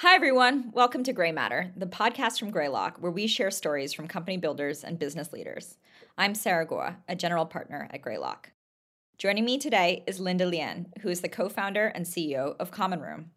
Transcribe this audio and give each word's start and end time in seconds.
Hi, 0.00 0.14
everyone. 0.14 0.72
Welcome 0.74 1.04
to 1.04 1.14
Grey 1.14 1.32
Matter, 1.32 1.72
the 1.74 1.86
podcast 1.86 2.38
from 2.38 2.50
Greylock, 2.50 2.98
where 2.98 3.10
we 3.10 3.26
share 3.26 3.50
stories 3.50 3.94
from 3.94 4.06
company 4.06 4.36
builders 4.36 4.84
and 4.84 4.98
business 4.98 5.32
leaders. 5.32 5.78
I'm 6.18 6.34
Sarah 6.34 6.66
Guo, 6.66 6.96
a 7.08 7.16
general 7.16 7.46
partner 7.46 7.88
at 7.90 8.02
Greylock. 8.02 8.52
Joining 9.16 9.46
me 9.46 9.56
today 9.56 10.04
is 10.06 10.20
Linda 10.20 10.44
Lian, 10.44 10.92
who 11.00 11.08
is 11.08 11.22
the 11.22 11.30
co 11.30 11.48
founder 11.48 11.86
and 11.86 12.04
CEO 12.04 12.56
of 12.60 12.70
Common 12.70 13.00
Room. 13.00 13.30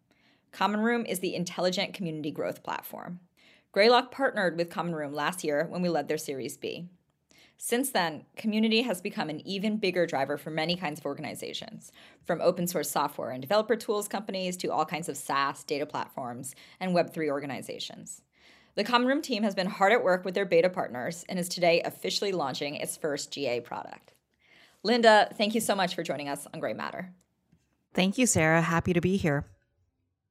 Common 0.52 0.80
Room 0.80 1.06
is 1.06 1.20
the 1.20 1.34
intelligent 1.34 1.94
community 1.94 2.30
growth 2.30 2.62
platform. 2.62 3.20
Greylock 3.72 4.10
partnered 4.10 4.58
with 4.58 4.68
Common 4.68 4.94
Room 4.94 5.14
last 5.14 5.42
year 5.42 5.66
when 5.70 5.80
we 5.80 5.88
led 5.88 6.08
their 6.08 6.18
Series 6.18 6.58
B. 6.58 6.90
Since 7.62 7.90
then, 7.90 8.24
community 8.38 8.80
has 8.80 9.02
become 9.02 9.28
an 9.28 9.46
even 9.46 9.76
bigger 9.76 10.06
driver 10.06 10.38
for 10.38 10.48
many 10.48 10.76
kinds 10.76 10.98
of 10.98 11.04
organizations, 11.04 11.92
from 12.24 12.40
open 12.40 12.66
source 12.66 12.90
software 12.90 13.32
and 13.32 13.42
developer 13.42 13.76
tools 13.76 14.08
companies 14.08 14.56
to 14.56 14.72
all 14.72 14.86
kinds 14.86 15.10
of 15.10 15.16
SaaS, 15.18 15.62
data 15.62 15.84
platforms, 15.84 16.54
and 16.80 16.96
Web3 16.96 17.28
organizations. 17.28 18.22
The 18.76 18.82
Common 18.82 19.06
Room 19.06 19.20
team 19.20 19.42
has 19.42 19.54
been 19.54 19.66
hard 19.66 19.92
at 19.92 20.02
work 20.02 20.24
with 20.24 20.32
their 20.32 20.46
beta 20.46 20.70
partners 20.70 21.26
and 21.28 21.38
is 21.38 21.50
today 21.50 21.82
officially 21.82 22.32
launching 22.32 22.76
its 22.76 22.96
first 22.96 23.30
GA 23.30 23.60
product. 23.60 24.14
Linda, 24.82 25.28
thank 25.36 25.54
you 25.54 25.60
so 25.60 25.74
much 25.74 25.94
for 25.94 26.02
joining 26.02 26.30
us 26.30 26.46
on 26.54 26.60
Grey 26.60 26.72
Matter. 26.72 27.12
Thank 27.92 28.16
you, 28.16 28.24
Sarah. 28.24 28.62
Happy 28.62 28.94
to 28.94 29.02
be 29.02 29.18
here. 29.18 29.44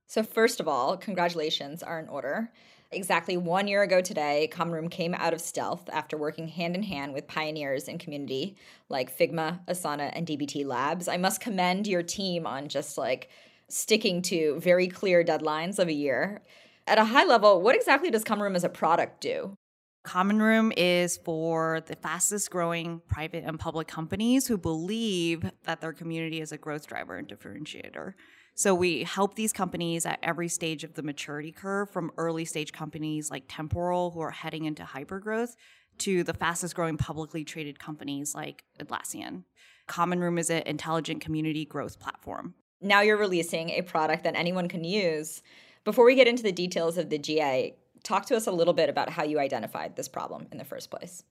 So, 0.08 0.24
first 0.24 0.60
of 0.60 0.68
all, 0.68 0.98
congratulations 0.98 1.84
are 1.84 2.00
in 2.00 2.10
order. 2.10 2.50
Exactly 2.92 3.38
one 3.38 3.68
year 3.68 3.84
ago 3.84 4.02
today, 4.02 4.48
Common 4.48 4.74
Room 4.74 4.90
came 4.90 5.14
out 5.14 5.32
of 5.32 5.42
stealth 5.42 5.88
after 5.94 6.18
working 6.18 6.48
hand 6.48 6.76
in 6.76 6.82
hand 6.82 7.14
with 7.14 7.28
pioneers 7.28 7.88
in 7.88 8.00
community 8.00 8.56
like 8.90 9.16
Figma, 9.16 9.60
Asana, 9.68 10.10
and 10.14 10.26
DBT 10.26 10.66
Labs. 10.66 11.08
I 11.08 11.18
must 11.18 11.40
commend 11.40 11.86
your 11.86 12.02
team 12.02 12.48
on 12.48 12.68
just 12.68 12.98
like 12.98 13.30
sticking 13.68 14.24
to 14.24 14.60
very 14.60 14.88
clear 14.88 15.24
deadlines 15.24 15.78
of 15.78 15.88
a 15.88 15.94
year. 15.94 16.42
At 16.88 16.98
a 16.98 17.06
high 17.06 17.26
level, 17.26 17.62
what 17.62 17.76
exactly 17.76 18.10
does 18.10 18.24
Common 18.24 18.46
Room 18.46 18.56
as 18.56 18.64
a 18.64 18.70
product 18.70 19.22
do? 19.22 19.56
Common 20.04 20.42
Room 20.42 20.74
is 20.76 21.18
for 21.18 21.82
the 21.86 21.96
fastest 21.96 22.50
growing 22.50 23.04
private 23.08 23.44
and 23.46 23.60
public 23.60 23.88
companies 23.88 24.48
who 24.48 24.58
believe 24.58 25.48
that 25.66 25.80
their 25.80 25.94
community 25.94 26.42
is 26.42 26.52
a 26.52 26.58
growth 26.58 26.88
driver 26.88 27.18
and 27.18 27.28
differentiator. 27.28 28.14
So 28.56 28.76
we 28.76 29.04
help 29.04 29.36
these 29.36 29.54
companies 29.54 30.06
at 30.06 30.20
every 30.22 30.50
stage 30.50 30.84
of 30.84 30.94
the 30.96 31.04
maturity 31.04 31.52
curve 31.52 31.90
from 31.90 32.12
early 32.18 32.46
stage 32.46 32.74
companies 32.74 33.32
like 33.32 33.46
Temporal 33.48 34.12
who 34.12 34.20
are 34.20 34.32
heading 34.32 34.66
into 34.66 34.84
hypergrowth 34.84 35.56
to 36.00 36.24
the 36.24 36.34
fastest 36.34 36.76
growing 36.76 36.98
publicly 36.98 37.44
traded 37.44 37.80
companies 37.80 38.36
like 38.36 38.64
Atlassian. 38.80 39.44
Common 39.88 40.20
Room 40.20 40.38
is 40.38 40.50
an 40.50 40.64
intelligent 40.66 41.22
community 41.22 41.66
growth 41.66 42.00
platform. 42.00 42.54
Now 42.82 43.02
you're 43.02 43.18
releasing 43.18 43.72
a 43.72 43.82
product 43.82 44.24
that 44.24 44.36
anyone 44.36 44.68
can 44.68 44.84
use. 44.84 45.42
Before 45.84 46.06
we 46.06 46.16
get 46.16 46.28
into 46.28 46.44
the 46.44 46.52
details 46.52 46.98
of 46.98 47.10
the 47.10 47.18
GA, 47.18 47.76
talk 48.04 48.26
to 48.28 48.36
us 48.36 48.48
a 48.48 48.52
little 48.52 48.74
bit 48.74 48.90
about 48.90 49.10
how 49.10 49.24
you 49.24 49.40
identified 49.40 49.96
this 49.96 50.08
problem 50.08 50.48
in 50.52 50.58
the 50.58 50.64
first 50.64 50.90
place. 50.90 51.24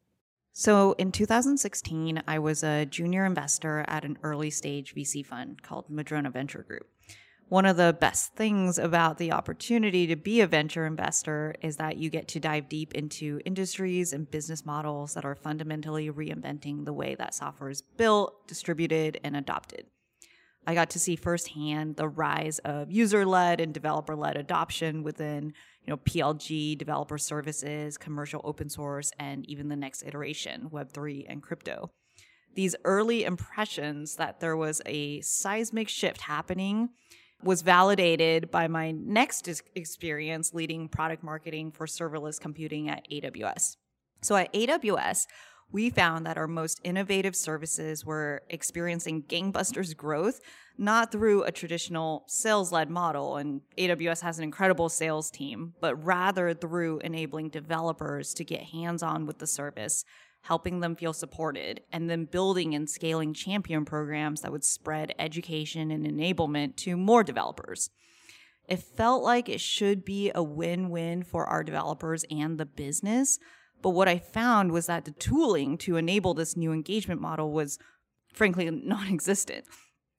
So 0.53 0.92
in 0.98 1.12
2016, 1.12 2.22
I 2.27 2.38
was 2.38 2.64
a 2.64 2.84
junior 2.84 3.25
investor 3.25 3.84
at 3.86 4.05
an 4.05 4.19
early 4.22 4.50
stage 4.50 4.94
VC 4.94 5.25
fund 5.25 5.62
called 5.62 5.88
Madrona 5.88 6.30
Venture 6.30 6.64
Group. 6.64 6.88
One 7.48 7.64
of 7.64 7.78
the 7.78 7.96
best 7.98 8.34
things 8.34 8.78
about 8.78 9.16
the 9.16 9.32
opportunity 9.32 10.06
to 10.08 10.16
be 10.16 10.42
a 10.42 10.46
venture 10.46 10.84
investor 10.84 11.54
is 11.62 11.78
that 11.78 11.96
you 11.96 12.10
get 12.10 12.28
to 12.28 12.41
dive 12.41 12.68
deep 12.68 12.92
into 12.92 13.41
industries 13.46 14.12
and 14.12 14.30
business 14.30 14.66
models 14.66 15.14
that 15.14 15.24
are 15.24 15.34
fundamentally 15.34 16.10
reinventing 16.10 16.84
the 16.84 16.92
way 16.92 17.14
that 17.14 17.34
software 17.34 17.70
is 17.70 17.80
built, 17.80 18.46
distributed, 18.46 19.19
and 19.24 19.34
adopted. 19.34 19.86
I 20.66 20.74
got 20.74 20.91
to 20.91 20.98
see 20.98 21.16
firsthand 21.16 21.96
the 21.96 22.06
rise 22.06 22.58
of 22.66 22.92
user-led 22.92 23.62
and 23.62 23.72
developer-led 23.72 24.36
adoption 24.36 25.02
within, 25.02 25.54
you 25.82 25.91
know, 25.91 25.96
PLG, 25.96 26.76
developer 26.76 27.16
services, 27.16 27.96
commercial 27.96 28.42
open 28.44 28.69
source, 28.69 29.10
and 29.19 29.48
even 29.48 29.70
the 29.70 29.76
next 29.76 30.03
iteration, 30.03 30.69
Web3 30.70 31.25
and 31.26 31.42
crypto. 31.42 31.92
These 32.54 32.76
early 32.84 33.25
impressions 33.25 34.16
that 34.16 34.41
there 34.41 34.56
was 34.56 34.82
a 34.84 35.22
seismic 35.22 35.88
shift 35.88 36.20
happening 36.20 36.91
was 37.43 37.62
validated 37.62 38.50
by 38.50 38.66
my 38.69 38.91
next 38.91 39.49
experience 39.75 40.53
leading 40.53 40.88
product 40.88 41.22
marketing 41.22 41.71
for 41.71 41.87
serverless 41.87 42.41
computing 42.41 42.88
at 42.88 43.06
AWS. 43.10 43.76
So 44.22 44.34
at 44.37 44.53
AWS, 44.53 45.26
we 45.71 45.91
found 45.91 46.27
that 46.27 46.38
our 46.38 46.47
most 46.47 46.81
innovative 46.82 47.37
services 47.37 48.04
were 48.04 48.43
experiencing 48.48 49.22
gangbusters 49.25 49.94
growth, 49.97 50.41
not 50.78 51.12
through 51.12 51.43
a 51.44 51.53
traditional 51.53 52.25
sales 52.27 52.72
led 52.72 52.88
model, 52.88 53.37
and 53.37 53.60
AWS 53.77 54.22
has 54.22 54.38
an 54.38 54.44
incredible 54.44 54.88
sales 54.88 55.31
team, 55.31 55.75
but 55.81 56.03
rather 56.03 56.54
through 56.54 57.00
enabling 57.00 57.50
developers 57.50 58.32
to 58.34 58.44
get 58.44 58.62
hands 58.62 59.03
on 59.03 59.27
with 59.27 59.38
the 59.38 59.47
service, 59.47 60.04
helping 60.43 60.81
them 60.81 60.97
feel 60.97 61.12
supported, 61.12 61.82
and 61.93 62.09
then 62.09 62.25
building 62.25 62.75
and 62.75 62.88
scaling 62.88 63.34
champion 63.34 63.84
programs 63.84 64.41
that 64.41 64.53
would 64.53 64.65
spread 64.65 65.15
education 65.19 65.91
and 65.91 66.06
enablement 66.06 66.76
to 66.76 66.97
more 66.97 67.22
developers. 67.22 67.91
It 68.69 68.82
felt 68.82 69.22
like 69.22 69.48
it 69.48 69.60
should 69.60 70.04
be 70.04 70.31
a 70.34 70.43
win 70.43 70.91
win 70.91 71.22
for 71.22 71.47
our 71.47 71.65
developers 71.65 72.25
and 72.31 72.59
the 72.59 72.66
business 72.66 73.38
but 73.82 73.91
what 73.91 74.09
I 74.09 74.19
found 74.19 74.72
was 74.72 74.87
that 74.87 75.04
the 75.04 75.12
tooling 75.12 75.78
to 75.78 75.97
enable 75.97 76.34
this 76.34 76.56
new 76.56 76.72
engagement 76.72 77.21
model 77.21 77.53
was 77.53 77.78
frankly 78.32 78.71
non 78.84 79.09
existent. 79.09 79.65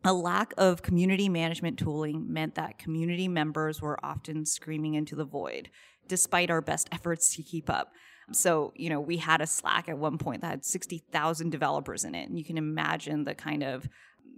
A 0.06 0.14
lack 0.14 0.54
of 0.58 0.82
community 0.82 1.28
management 1.28 1.78
tooling 1.78 2.32
meant 2.32 2.56
that 2.56 2.80
community 2.80 3.28
members 3.28 3.82
were 3.82 4.04
often 4.04 4.46
screaming 4.46 4.94
into 4.94 5.14
the 5.14 5.26
void, 5.26 5.70
despite 6.08 6.50
our 6.50 6.62
best 6.62 6.88
efforts 6.92 7.36
to 7.36 7.44
keep 7.44 7.70
up. 7.70 7.92
So, 8.32 8.74
you 8.76 8.90
know, 8.90 9.00
we 9.00 9.18
had 9.18 9.42
a 9.42 9.48
Slack 9.48 9.90
at 9.90 9.98
one 9.98 10.18
point 10.18 10.42
that 10.42 10.50
had 10.50 10.66
60,000 10.66 11.50
developers 11.50 12.04
in 12.04 12.16
it. 12.16 12.30
And 12.30 12.38
you 12.38 12.46
can 12.46 12.58
imagine 12.58 13.24
the 13.24 13.36
kind 13.36 13.64
of, 13.64 13.88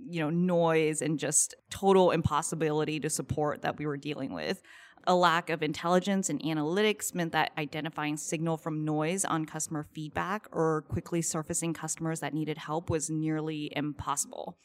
you 0.08 0.20
know, 0.22 0.30
noise 0.30 1.02
and 1.02 1.20
just 1.20 1.56
total 1.70 2.12
impossibility 2.12 3.00
to 3.00 3.10
support 3.10 3.62
that 3.62 3.78
we 3.78 3.86
were 3.86 3.98
dealing 3.98 4.34
with. 4.34 4.62
A 5.08 5.16
lack 5.16 5.50
of 5.50 5.64
intelligence 5.64 6.30
and 6.30 6.40
analytics 6.44 7.16
meant 7.16 7.32
that 7.32 7.52
identifying 7.58 8.18
signal 8.18 8.58
from 8.58 8.86
noise 8.86 9.26
on 9.26 9.46
customer 9.46 9.84
feedback 9.94 10.48
or 10.52 10.84
quickly 10.90 11.24
surfacing 11.24 11.74
customers 11.74 12.20
that 12.20 12.36
needed 12.36 12.60
help 12.60 12.90
was 12.90 13.10
nearly 13.10 13.72
impossible. 13.76 14.58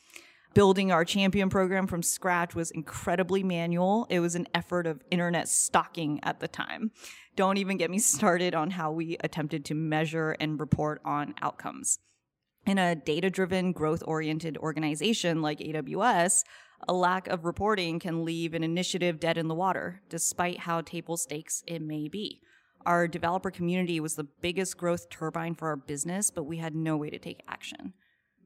Building 0.57 0.91
our 0.91 1.05
champion 1.05 1.51
program 1.51 1.87
from 1.87 2.03
scratch 2.03 2.55
was 2.55 2.71
incredibly 2.71 3.43
manual. 3.43 4.07
It 4.09 4.21
was 4.21 4.35
an 4.35 4.49
effort 4.55 4.87
of 4.87 5.03
internet 5.11 5.51
stalking 5.51 6.19
at 6.23 6.41
the 6.41 6.49
time. 6.49 6.93
Don't 7.37 7.59
even 7.59 7.77
get 7.77 7.91
me 7.91 7.99
started 7.99 8.55
on 8.55 8.71
how 8.71 8.91
we 8.91 9.19
attempted 9.21 9.67
to 9.67 9.75
measure 9.75 10.35
and 10.41 10.59
report 10.59 11.03
on 11.05 11.35
outcomes. 11.43 11.99
In 12.67 12.79
a 12.79 12.95
data 12.95 13.29
driven, 13.29 13.73
growth 13.73 14.03
oriented 14.07 14.57
organization 14.57 15.43
like 15.43 15.59
AWS, 15.59 16.43
a 16.89 16.95
lack 16.95 17.29
of 17.29 17.45
reporting 17.45 17.99
can 17.99 18.25
leave 18.25 18.55
an 18.55 18.65
initiative 18.65 19.21
dead 19.21 19.37
in 19.37 19.49
the 19.49 19.55
water, 19.55 20.01
despite 20.09 20.61
how 20.61 20.81
table 20.81 21.19
stakes 21.19 21.65
it 21.67 21.83
may 21.83 22.09
be. 22.09 22.41
Our 22.87 23.09
developer 23.09 23.51
community 23.51 24.01
was 24.01 24.15
the 24.15 24.29
biggest 24.41 24.79
growth 24.79 25.11
turbine 25.11 25.55
for 25.55 25.69
our 25.69 25.77
business, 25.77 26.31
but 26.31 26.45
we 26.45 26.57
had 26.57 26.75
no 26.75 26.97
way 26.97 27.11
to 27.11 27.19
take 27.19 27.43
action. 27.47 27.93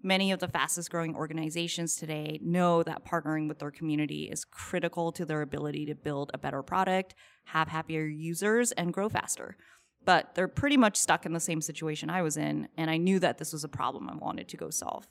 Many 0.03 0.33
of 0.33 0.39
the 0.41 0.49
fastest 0.49 0.91
growing 0.91 1.15
organizations 1.15 1.95
today 1.95 2.41
know 2.43 2.83
that 2.83 3.05
partnering 3.05 3.49
with 3.49 3.59
their 3.59 3.71
community 3.71 4.31
is 4.33 4.47
critical 4.47 5.13
to 5.13 5.27
their 5.27 5.43
ability 5.43 5.85
to 5.87 5.95
build 5.95 6.31
a 6.33 6.39
better 6.39 6.63
product, 6.63 7.15
have 7.47 7.69
happier 7.69 8.07
users, 8.07 8.73
and 8.73 8.95
grow 8.95 9.11
faster. 9.11 9.57
But 10.03 10.35
they're 10.35 10.49
pretty 10.49 10.79
much 10.79 10.97
stuck 10.97 11.27
in 11.27 11.35
the 11.35 11.41
same 11.41 11.61
situation 11.61 12.09
I 12.09 12.23
was 12.23 12.39
in, 12.39 12.69
and 12.79 12.91
I 12.91 12.97
knew 12.97 13.19
that 13.19 13.37
this 13.37 13.53
was 13.53 13.63
a 13.63 13.69
problem 13.69 14.09
I 14.09 14.17
wanted 14.17 14.49
to 14.49 14.57
go 14.57 14.71
solve. 14.71 15.07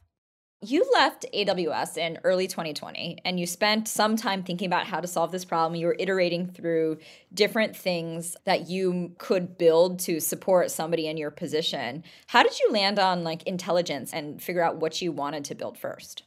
You 0.62 0.86
left 0.92 1.26
AWS 1.34 1.96
in 1.98 2.20
early 2.26 2.46
2020 2.46 3.20
and 3.24 3.40
you 3.40 3.48
spent 3.48 3.88
some 3.88 4.18
time 4.18 4.44
thinking 4.44 4.68
about 4.68 4.88
how 4.88 5.00
to 5.00 5.08
solve 5.08 5.32
this 5.32 5.46
problem. 5.46 5.80
You 5.80 5.88
were 5.88 5.96
iterating 5.98 6.48
through 6.48 6.98
different 7.34 7.78
things 7.78 8.36
that 8.44 8.68
you 8.68 9.14
could 9.20 9.58
build 9.58 10.00
to 10.00 10.20
support 10.20 10.70
somebody 10.70 11.08
in 11.08 11.16
your 11.16 11.32
position. 11.32 12.04
How 12.28 12.44
did 12.44 12.60
you 12.60 12.74
land 12.74 13.00
on 13.00 13.24
like 13.24 13.44
intelligence 13.44 14.12
and 14.12 14.44
figure 14.44 14.62
out 14.62 14.82
what 14.82 15.02
you 15.02 15.14
wanted 15.14 15.46
to 15.46 15.56
build 15.56 15.78
first? 15.78 16.24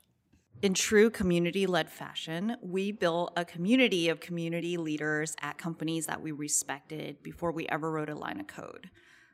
In 0.62 0.72
true 0.72 1.10
community 1.10 1.66
led 1.66 1.90
fashion, 1.90 2.56
we 2.62 2.90
built 2.90 3.34
a 3.36 3.44
community 3.44 4.08
of 4.08 4.20
community 4.20 4.78
leaders 4.78 5.36
at 5.42 5.58
companies 5.58 6.06
that 6.06 6.22
we 6.22 6.32
respected 6.32 7.22
before 7.22 7.52
we 7.52 7.68
ever 7.68 7.90
wrote 7.90 8.08
a 8.08 8.14
line 8.14 8.40
of 8.40 8.46
code. 8.46 8.88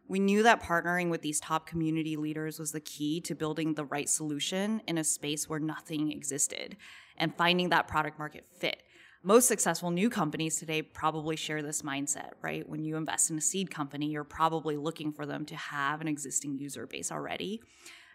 We 0.09 0.19
knew 0.19 0.43
that 0.43 0.63
partnering 0.63 1.11
with 1.11 1.21
these 1.21 1.39
top 1.39 1.67
community 1.67 2.17
leaders 2.17 2.59
was 2.59 2.73
the 2.73 2.81
key 2.81 3.21
to 3.21 3.35
building 3.35 3.75
the 3.75 3.85
right 3.85 4.09
solution 4.09 4.81
in 4.89 4.97
a 4.97 5.05
space 5.05 5.49
where 5.49 5.61
nothing 5.61 6.11
existed 6.11 6.77
and 7.19 7.37
finding 7.37 7.69
that 7.69 7.89
product 7.89 8.19
market 8.19 8.47
fit. 8.51 8.83
Most 9.23 9.49
successful 9.49 9.91
new 9.91 10.09
companies 10.09 10.57
today 10.57 10.81
probably 10.81 11.37
share 11.37 11.61
this 11.61 11.83
mindset, 11.83 12.31
right? 12.41 12.67
When 12.67 12.85
you 12.85 12.97
invest 12.97 13.31
in 13.31 13.37
a 13.37 13.41
seed 13.43 13.71
company, 13.71 14.07
you're 14.07 14.25
probably 14.25 14.77
looking 14.77 15.13
for 15.13 15.27
them 15.27 15.45
to 15.47 15.57
have 15.57 16.01
an 16.01 16.09
existing 16.09 16.57
user 16.57 16.87
base 16.87 17.13
already. 17.13 17.61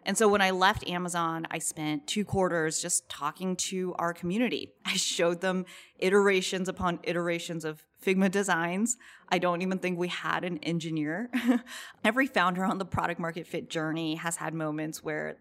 And 0.06 0.18
so 0.18 0.28
when 0.28 0.42
I 0.42 0.52
left 0.52 0.88
Amazon, 0.88 1.46
I 1.52 1.60
spent 1.60 2.08
two 2.08 2.26
quarters 2.26 2.82
just 2.82 3.08
talking 3.10 3.56
to 3.58 3.94
our 4.00 4.14
community. 4.14 4.74
I 4.86 4.96
showed 4.96 5.42
them 5.42 5.66
iterations 6.00 6.68
upon 6.68 7.00
iterations 7.04 7.66
of 7.66 7.84
Figma 8.04 8.30
Designs. 8.30 8.98
I 9.30 9.40
don't 9.40 9.62
even 9.62 9.80
think 9.80 9.98
we 9.98 10.08
had 10.08 10.44
an 10.44 10.58
engineer. 10.60 11.30
Every 12.04 12.28
founder 12.28 12.64
on 12.64 12.78
the 12.78 12.86
product 12.86 13.20
market 13.20 13.48
fit 13.48 13.70
journey 13.70 14.16
has 14.16 14.38
had 14.38 14.54
moments 14.54 15.04
where 15.04 15.38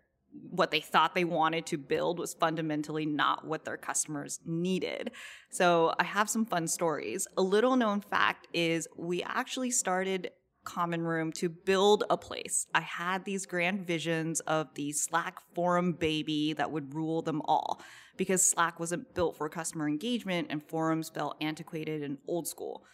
what 0.51 0.71
they 0.71 0.81
thought 0.81 1.15
they 1.15 1.25
wanted 1.25 1.67
to 1.67 1.79
build 1.79 2.19
was 2.19 2.35
fundamentally 2.35 3.05
not 3.05 3.47
what 3.47 3.65
their 3.65 3.77
customers 3.77 4.41
needed. 4.47 5.11
So 5.51 5.95
I 5.99 6.05
have 6.05 6.31
some 6.31 6.47
fun 6.47 6.69
stories. 6.69 7.27
A 7.37 7.43
little 7.43 7.77
known 7.77 8.01
fact 8.01 8.49
is 8.53 8.89
we 8.97 9.23
actually 9.23 9.71
started 9.71 10.31
Common 10.65 11.03
Room 11.03 11.33
to 11.33 11.49
build 11.49 12.05
a 12.11 12.17
place. 12.17 12.67
I 12.75 12.81
had 12.81 13.25
these 13.25 13.47
grand 13.47 13.87
visions 13.87 14.41
of 14.41 14.75
the 14.75 14.93
Slack 14.93 15.39
forum 15.55 15.93
baby 15.93 16.53
that 16.55 16.71
would 16.71 16.95
rule 16.95 17.23
them 17.23 17.43
all 17.45 17.81
because 18.17 18.45
Slack 18.45 18.79
wasn't 18.79 19.15
built 19.15 19.37
for 19.37 19.49
customer 19.49 19.89
engagement 19.89 20.49
and 20.51 20.63
forums 20.63 21.09
felt 21.09 21.37
antiquated 21.41 22.03
and 22.03 22.19
old 22.27 22.47
school. 22.47 22.85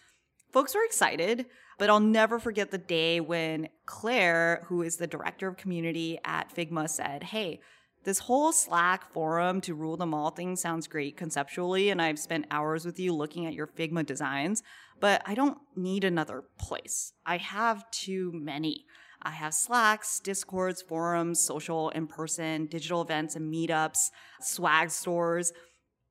Folks 0.50 0.75
were 0.75 0.85
excited, 0.85 1.47
but 1.79 1.91
I'll 1.91 2.00
never 2.00 2.38
forget 2.38 2.70
the 2.70 2.79
day 2.79 3.20
when 3.20 3.69
Claire, 3.85 4.65
who 4.67 4.82
is 4.82 4.97
the 4.97 5.06
director 5.06 5.47
of 5.47 5.59
community 5.59 6.19
at 6.25 6.55
Figma, 6.55 6.88
said, 6.88 7.23
Hey, 7.23 7.61
this 8.05 8.20
whole 8.20 8.53
Slack 8.53 9.12
forum 9.12 9.61
to 9.62 9.75
rule 9.75 9.97
them 9.99 10.15
all 10.15 10.31
thing 10.31 10.56
sounds 10.56 10.87
great 10.87 11.17
conceptually, 11.17 11.91
and 11.91 12.00
I've 12.00 12.19
spent 12.19 12.47
hours 12.50 12.87
with 12.87 12.99
you 12.99 13.12
looking 13.12 13.44
at 13.44 13.53
your 13.53 13.67
Figma 13.67 14.06
designs, 14.06 14.62
but 15.00 15.22
I 15.26 15.34
don't 15.34 15.58
need 15.76 16.04
another 16.04 16.44
place. 16.58 17.12
I 17.24 17.36
have 17.38 17.90
too 17.90 18.32
many. 18.34 18.84
I 19.22 19.30
have 19.30 19.52
Slacks, 19.52 20.20
Discords, 20.20 20.82
forums, 20.82 21.40
social, 21.40 21.90
in 21.90 22.06
person, 22.06 22.66
digital 22.66 23.02
events 23.02 23.34
and 23.34 23.52
meetups, 23.52 24.10
swag 24.40 24.90
stores. 24.90 25.52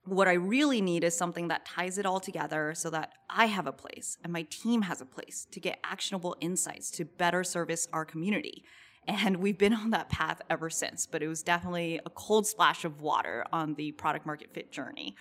What 0.03 0.27
I 0.27 0.33
really 0.33 0.81
need 0.81 1.03
is 1.03 1.15
something 1.15 1.47
that 1.49 1.65
ties 1.65 1.97
it 1.97 2.05
all 2.05 2.19
together 2.19 2.73
so 2.75 2.89
that 2.89 3.13
I 3.29 3.45
have 3.45 3.67
a 3.67 3.71
place 3.71 4.17
and 4.23 4.31
my 4.31 4.43
team 4.43 4.83
has 4.83 5.01
a 5.01 5.05
place 5.05 5.47
to 5.51 5.59
get 5.59 5.79
actionable 5.83 6.35
insights 6.41 6.91
to 6.91 7.05
better 7.05 7.43
service 7.43 7.87
our 7.93 8.05
community. 8.05 8.63
And 9.07 9.37
we've 9.37 9.57
been 9.57 9.73
on 9.73 9.91
that 9.91 10.09
path 10.09 10.41
ever 10.49 10.69
since, 10.69 11.05
but 11.05 11.23
it 11.23 11.29
was 11.29 11.41
definitely 11.41 11.99
a 12.05 12.09
cold 12.09 12.45
splash 12.45 12.83
of 12.83 13.01
water 13.01 13.45
on 13.53 13.75
the 13.75 13.93
product 13.93 14.25
market 14.25 14.53
fit 14.53 14.71
journey. 14.71 15.15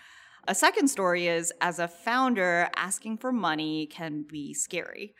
A 0.48 0.54
second 0.54 0.86
story 0.86 1.26
is 1.26 1.52
as 1.60 1.80
a 1.80 1.88
founder, 1.88 2.70
asking 2.76 3.18
for 3.18 3.32
money 3.32 3.86
can 3.86 4.22
be 4.22 4.54
scary. 4.54 5.12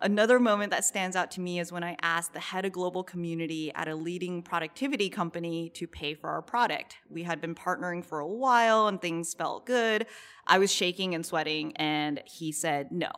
Another 0.00 0.40
moment 0.40 0.70
that 0.70 0.86
stands 0.86 1.16
out 1.16 1.30
to 1.32 1.42
me 1.42 1.60
is 1.60 1.70
when 1.70 1.84
I 1.84 1.98
asked 2.00 2.32
the 2.32 2.40
head 2.40 2.64
of 2.64 2.72
global 2.72 3.04
community 3.04 3.70
at 3.74 3.88
a 3.88 3.94
leading 3.94 4.40
productivity 4.42 5.10
company 5.10 5.68
to 5.74 5.86
pay 5.86 6.14
for 6.14 6.30
our 6.30 6.40
product. 6.40 6.96
We 7.10 7.24
had 7.24 7.42
been 7.42 7.54
partnering 7.54 8.02
for 8.02 8.20
a 8.20 8.26
while 8.26 8.88
and 8.88 8.98
things 9.02 9.34
felt 9.34 9.66
good. 9.66 10.06
I 10.46 10.58
was 10.58 10.72
shaking 10.72 11.14
and 11.14 11.26
sweating, 11.26 11.76
and 11.76 12.22
he 12.24 12.50
said 12.50 12.90
no. 12.90 13.10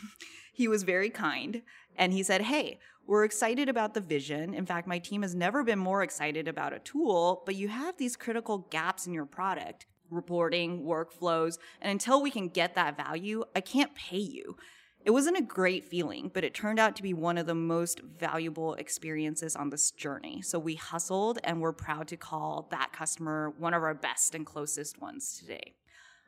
he 0.54 0.66
was 0.66 0.82
very 0.82 1.10
kind, 1.10 1.60
and 1.94 2.14
he 2.14 2.22
said, 2.22 2.40
Hey, 2.40 2.78
we're 3.06 3.24
excited 3.24 3.68
about 3.68 3.92
the 3.92 4.00
vision. 4.00 4.54
In 4.54 4.64
fact, 4.64 4.88
my 4.88 4.98
team 4.98 5.20
has 5.20 5.34
never 5.34 5.62
been 5.62 5.78
more 5.78 6.02
excited 6.02 6.48
about 6.48 6.72
a 6.72 6.78
tool, 6.78 7.42
but 7.44 7.54
you 7.54 7.68
have 7.68 7.98
these 7.98 8.16
critical 8.16 8.66
gaps 8.70 9.06
in 9.06 9.12
your 9.12 9.26
product 9.26 9.84
reporting, 10.12 10.82
workflows, 10.82 11.58
and 11.80 11.90
until 11.90 12.22
we 12.22 12.30
can 12.30 12.48
get 12.48 12.74
that 12.74 12.96
value, 12.96 13.44
I 13.56 13.60
can't 13.60 13.94
pay 13.94 14.18
you. 14.18 14.56
It 15.04 15.10
wasn't 15.10 15.38
a 15.38 15.42
great 15.42 15.84
feeling, 15.84 16.30
but 16.32 16.44
it 16.44 16.54
turned 16.54 16.78
out 16.78 16.94
to 16.96 17.02
be 17.02 17.12
one 17.12 17.36
of 17.36 17.46
the 17.46 17.56
most 17.56 18.00
valuable 18.00 18.74
experiences 18.74 19.56
on 19.56 19.70
this 19.70 19.90
journey. 19.90 20.42
So 20.42 20.60
we 20.60 20.76
hustled 20.76 21.40
and 21.42 21.60
we're 21.60 21.72
proud 21.72 22.06
to 22.08 22.16
call 22.16 22.68
that 22.70 22.92
customer 22.92 23.52
one 23.58 23.74
of 23.74 23.82
our 23.82 23.94
best 23.94 24.36
and 24.36 24.46
closest 24.46 25.00
ones 25.00 25.36
today. 25.40 25.74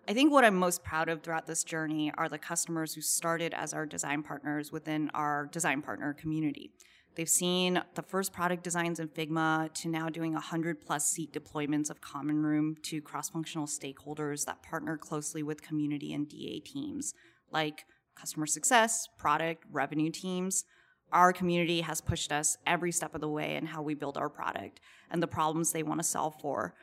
I 0.09 0.13
think 0.13 0.33
what 0.33 0.45
I'm 0.45 0.57
most 0.57 0.83
proud 0.83 1.09
of 1.09 1.23
throughout 1.23 1.47
this 1.47 1.63
journey 1.63 2.13
are 2.19 2.29
the 2.29 2.37
customers 2.37 2.95
who 2.95 3.01
started 3.01 3.55
as 3.55 3.73
our 3.73 3.87
design 3.87 4.23
partners 4.23 4.73
within 4.73 5.09
our 5.15 5.47
design 5.53 5.81
partner 5.81 6.13
community. 6.13 6.73
They've 7.15 7.29
seen 7.29 7.81
the 7.95 8.03
first 8.03 8.33
product 8.33 8.65
designs 8.65 8.99
in 8.99 9.09
Figma 9.09 9.73
to 9.75 9.89
now 9.89 10.09
doing 10.09 10.33
100 10.33 10.81
plus 10.81 11.07
seat 11.07 11.33
deployments 11.33 11.89
of 11.89 12.01
Common 12.01 12.43
Room 12.43 12.77
to 12.83 13.01
cross 13.01 13.31
functional 13.31 13.67
stakeholders 13.67 14.47
that 14.47 14.63
partner 14.63 14.97
closely 14.97 15.43
with 15.43 15.63
community 15.63 16.13
and 16.13 16.29
DA 16.29 16.59
teams, 16.59 17.15
like 17.53 17.85
customer 18.17 18.47
success, 18.47 19.09
product, 19.17 19.65
revenue 19.71 20.11
teams. 20.11 20.65
Our 21.13 21.33
community 21.33 21.83
has 21.83 22.01
pushed 22.01 22.33
us 22.33 22.57
every 22.67 22.91
step 22.91 23.15
of 23.15 23.21
the 23.21 23.29
way 23.29 23.55
in 23.55 23.67
how 23.67 23.83
we 23.83 23.95
build 23.95 24.19
our 24.19 24.29
product 24.29 24.81
and 25.09 25.23
the 25.23 25.29
problems 25.29 25.71
they 25.71 25.85
want 25.85 26.01
to 26.01 26.05
solve 26.05 26.35
for. 26.41 26.75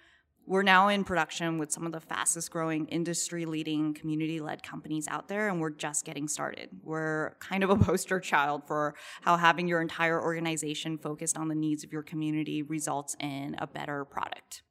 We're 0.51 0.63
now 0.63 0.89
in 0.89 1.06
production 1.06 1.59
with 1.59 1.71
some 1.71 1.86
of 1.86 1.94
the 1.94 2.01
fastest 2.01 2.51
growing 2.51 2.86
industry 2.88 3.45
leading 3.45 3.94
community 3.94 4.42
led 4.42 4.63
companies 4.63 5.07
out 5.07 5.30
there, 5.30 5.48
and 5.48 5.62
we're 5.62 5.69
just 5.69 6.03
getting 6.03 6.27
started. 6.27 6.68
We're 6.83 7.36
kind 7.39 7.63
of 7.63 7.69
a 7.69 7.77
poster 7.86 8.19
child 8.19 8.68
for 8.68 8.94
how 9.21 9.38
having 9.38 9.69
your 9.69 9.80
entire 9.81 10.21
organization 10.21 10.98
focused 10.98 11.38
on 11.38 11.48
the 11.48 11.56
needs 11.56 11.86
of 11.86 11.94
your 11.94 12.03
community 12.03 12.63
results 12.63 13.15
in 13.21 13.56
a 13.59 13.65
better 13.65 14.03
product. 14.03 14.63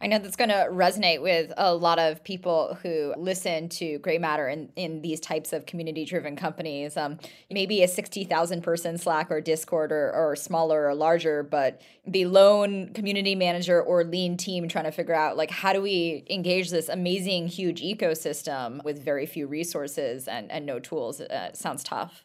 I 0.00 0.06
know 0.06 0.20
that's 0.20 0.36
going 0.36 0.50
to 0.50 0.68
resonate 0.70 1.20
with 1.22 1.52
a 1.56 1.74
lot 1.74 1.98
of 1.98 2.22
people 2.22 2.78
who 2.82 3.12
listen 3.16 3.68
to 3.70 3.98
Grey 3.98 4.18
Matter 4.18 4.48
in, 4.48 4.70
in 4.76 5.02
these 5.02 5.18
types 5.18 5.52
of 5.52 5.66
community 5.66 6.04
driven 6.04 6.36
companies. 6.36 6.96
Um, 6.96 7.18
maybe 7.50 7.82
a 7.82 7.88
60,000 7.88 8.62
person 8.62 8.96
Slack 8.96 9.28
or 9.28 9.40
Discord 9.40 9.90
or, 9.90 10.12
or 10.12 10.36
smaller 10.36 10.86
or 10.86 10.94
larger, 10.94 11.42
but 11.42 11.82
the 12.06 12.26
lone 12.26 12.92
community 12.92 13.34
manager 13.34 13.82
or 13.82 14.04
lean 14.04 14.36
team 14.36 14.68
trying 14.68 14.84
to 14.84 14.92
figure 14.92 15.14
out 15.14 15.36
like 15.36 15.50
how 15.50 15.72
do 15.72 15.82
we 15.82 16.24
engage 16.30 16.70
this 16.70 16.88
amazing, 16.88 17.48
huge 17.48 17.80
ecosystem 17.80 18.84
with 18.84 19.04
very 19.04 19.26
few 19.26 19.48
resources 19.48 20.28
and, 20.28 20.48
and 20.52 20.64
no 20.64 20.78
tools 20.78 21.20
uh, 21.20 21.52
sounds 21.52 21.82
tough. 21.82 22.24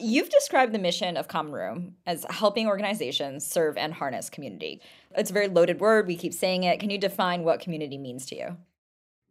You've 0.00 0.28
described 0.28 0.72
the 0.72 0.78
mission 0.78 1.16
of 1.16 1.28
Common 1.28 1.52
Room 1.52 1.94
as 2.04 2.26
helping 2.28 2.66
organizations 2.66 3.46
serve 3.46 3.76
and 3.76 3.94
harness 3.94 4.28
community. 4.28 4.80
It's 5.16 5.30
a 5.30 5.34
very 5.34 5.48
loaded 5.48 5.80
word. 5.80 6.08
We 6.08 6.16
keep 6.16 6.34
saying 6.34 6.64
it. 6.64 6.80
Can 6.80 6.90
you 6.90 6.98
define 6.98 7.44
what 7.44 7.60
community 7.60 7.96
means 7.96 8.26
to 8.26 8.36
you? 8.36 8.56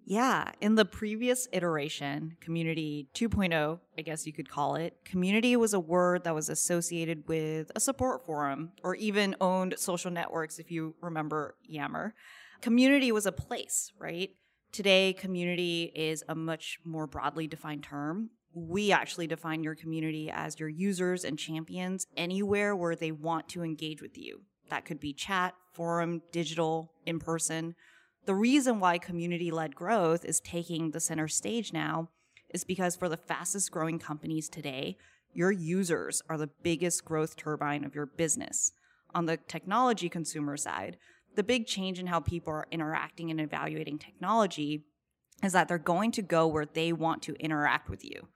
Yeah, 0.05 0.51
in 0.59 0.75
the 0.75 0.83
previous 0.83 1.47
iteration, 1.53 2.35
Community 2.41 3.07
2.0, 3.13 3.79
I 3.97 4.01
guess 4.01 4.27
you 4.27 4.33
could 4.33 4.49
call 4.49 4.75
it, 4.75 4.97
community 5.05 5.55
was 5.55 5.73
a 5.73 5.79
word 5.79 6.25
that 6.25 6.35
was 6.35 6.49
associated 6.49 7.27
with 7.27 7.71
a 7.73 7.79
support 7.79 8.25
forum 8.25 8.73
or 8.83 8.95
even 8.95 9.35
owned 9.39 9.75
social 9.77 10.11
networks, 10.11 10.59
if 10.59 10.71
you 10.71 10.95
remember 11.01 11.55
Yammer. 11.63 12.15
Community 12.59 13.13
was 13.13 13.25
a 13.25 13.31
place, 13.31 13.93
right? 13.97 14.31
Today, 14.73 15.13
community 15.13 15.91
is 15.95 16.23
a 16.27 16.35
much 16.35 16.79
more 16.83 17.07
broadly 17.07 17.47
defined 17.47 17.83
term 17.83 18.29
we 18.53 18.91
actually 18.91 19.27
define 19.27 19.63
your 19.63 19.75
community 19.75 20.29
as 20.29 20.59
your 20.59 20.69
users 20.69 21.23
and 21.23 21.39
champions 21.39 22.05
anywhere 22.15 22.75
where 22.75 22.95
they 22.95 23.11
want 23.11 23.49
to 23.49 23.63
engage 23.63 24.01
with 24.01 24.17
you. 24.17 24.41
That 24.69 24.85
could 24.85 24.99
be 24.99 25.13
chat, 25.13 25.55
forum, 25.73 26.21
digital, 26.31 26.93
in 27.05 27.19
person. 27.19 27.75
The 28.25 28.35
reason 28.35 28.79
why 28.79 28.97
community 28.99 29.51
led 29.51 29.75
growth 29.75 30.23
is 30.23 30.39
taking 30.39 30.91
the 30.91 30.99
center 30.99 31.27
stage 31.27 31.73
now 31.73 32.09
is 32.53 32.63
because 32.63 32.95
for 32.95 33.09
the 33.09 33.17
fastest 33.17 33.71
growing 33.71 33.99
companies 33.99 34.47
today, 34.47 34.97
your 35.33 35.51
users 35.51 36.21
are 36.29 36.37
the 36.37 36.49
biggest 36.61 37.03
growth 37.03 37.35
turbine 37.35 37.83
of 37.83 37.95
your 37.95 38.05
business. 38.05 38.71
On 39.15 39.25
the 39.25 39.37
technology 39.37 40.09
consumer 40.09 40.57
side, 40.57 40.97
the 41.35 41.43
big 41.43 41.65
change 41.65 41.99
in 41.99 42.07
how 42.07 42.19
people 42.19 42.53
are 42.53 42.67
interacting 42.71 43.31
and 43.31 43.41
evaluating 43.41 43.97
technology 43.97 44.85
is 45.43 45.53
that 45.53 45.67
they're 45.67 45.79
going 45.79 46.11
to 46.11 46.21
go 46.21 46.45
where 46.45 46.65
they 46.65 46.93
want 46.93 47.23
to 47.23 47.33
interact 47.39 47.89
with 47.89 48.05
you 48.05 48.27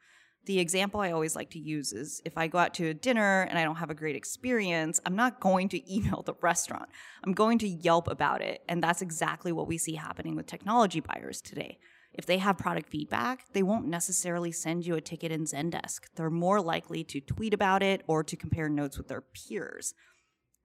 the 0.47 0.59
example 0.59 1.01
I 1.01 1.11
always 1.11 1.35
like 1.35 1.49
to 1.51 1.59
use 1.59 1.91
is 1.91 2.21
if 2.23 2.37
I 2.37 2.47
go 2.47 2.57
out 2.57 2.73
to 2.75 2.87
a 2.87 2.93
dinner 2.93 3.41
and 3.49 3.59
I 3.59 3.65
don't 3.65 3.75
have 3.75 3.89
a 3.89 3.93
great 3.93 4.15
experience, 4.15 4.99
I'm 5.05 5.15
not 5.15 5.41
going 5.41 5.67
to 5.69 5.93
email 5.93 6.23
the 6.23 6.33
restaurant. 6.41 6.89
I'm 7.23 7.33
going 7.33 7.59
to 7.59 7.67
Yelp 7.67 8.07
about 8.07 8.41
it. 8.41 8.63
And 8.67 8.81
that's 8.81 9.01
exactly 9.01 9.51
what 9.51 9.67
we 9.67 9.77
see 9.77 9.95
happening 9.95 10.35
with 10.35 10.47
technology 10.47 11.01
buyers 11.01 11.41
today. 11.41 11.77
If 12.13 12.25
they 12.25 12.37
have 12.37 12.57
product 12.57 12.89
feedback, 12.89 13.43
they 13.51 13.61
won't 13.61 13.87
necessarily 13.87 14.51
send 14.53 14.87
you 14.87 14.95
a 14.95 15.01
ticket 15.01 15.31
in 15.31 15.43
Zendesk. 15.43 16.05
They're 16.15 16.29
more 16.29 16.61
likely 16.61 17.03
to 17.03 17.19
tweet 17.19 17.53
about 17.53 17.83
it 17.83 18.01
or 18.07 18.23
to 18.23 18.35
compare 18.37 18.69
notes 18.69 18.97
with 18.97 19.09
their 19.09 19.21
peers. 19.21 19.93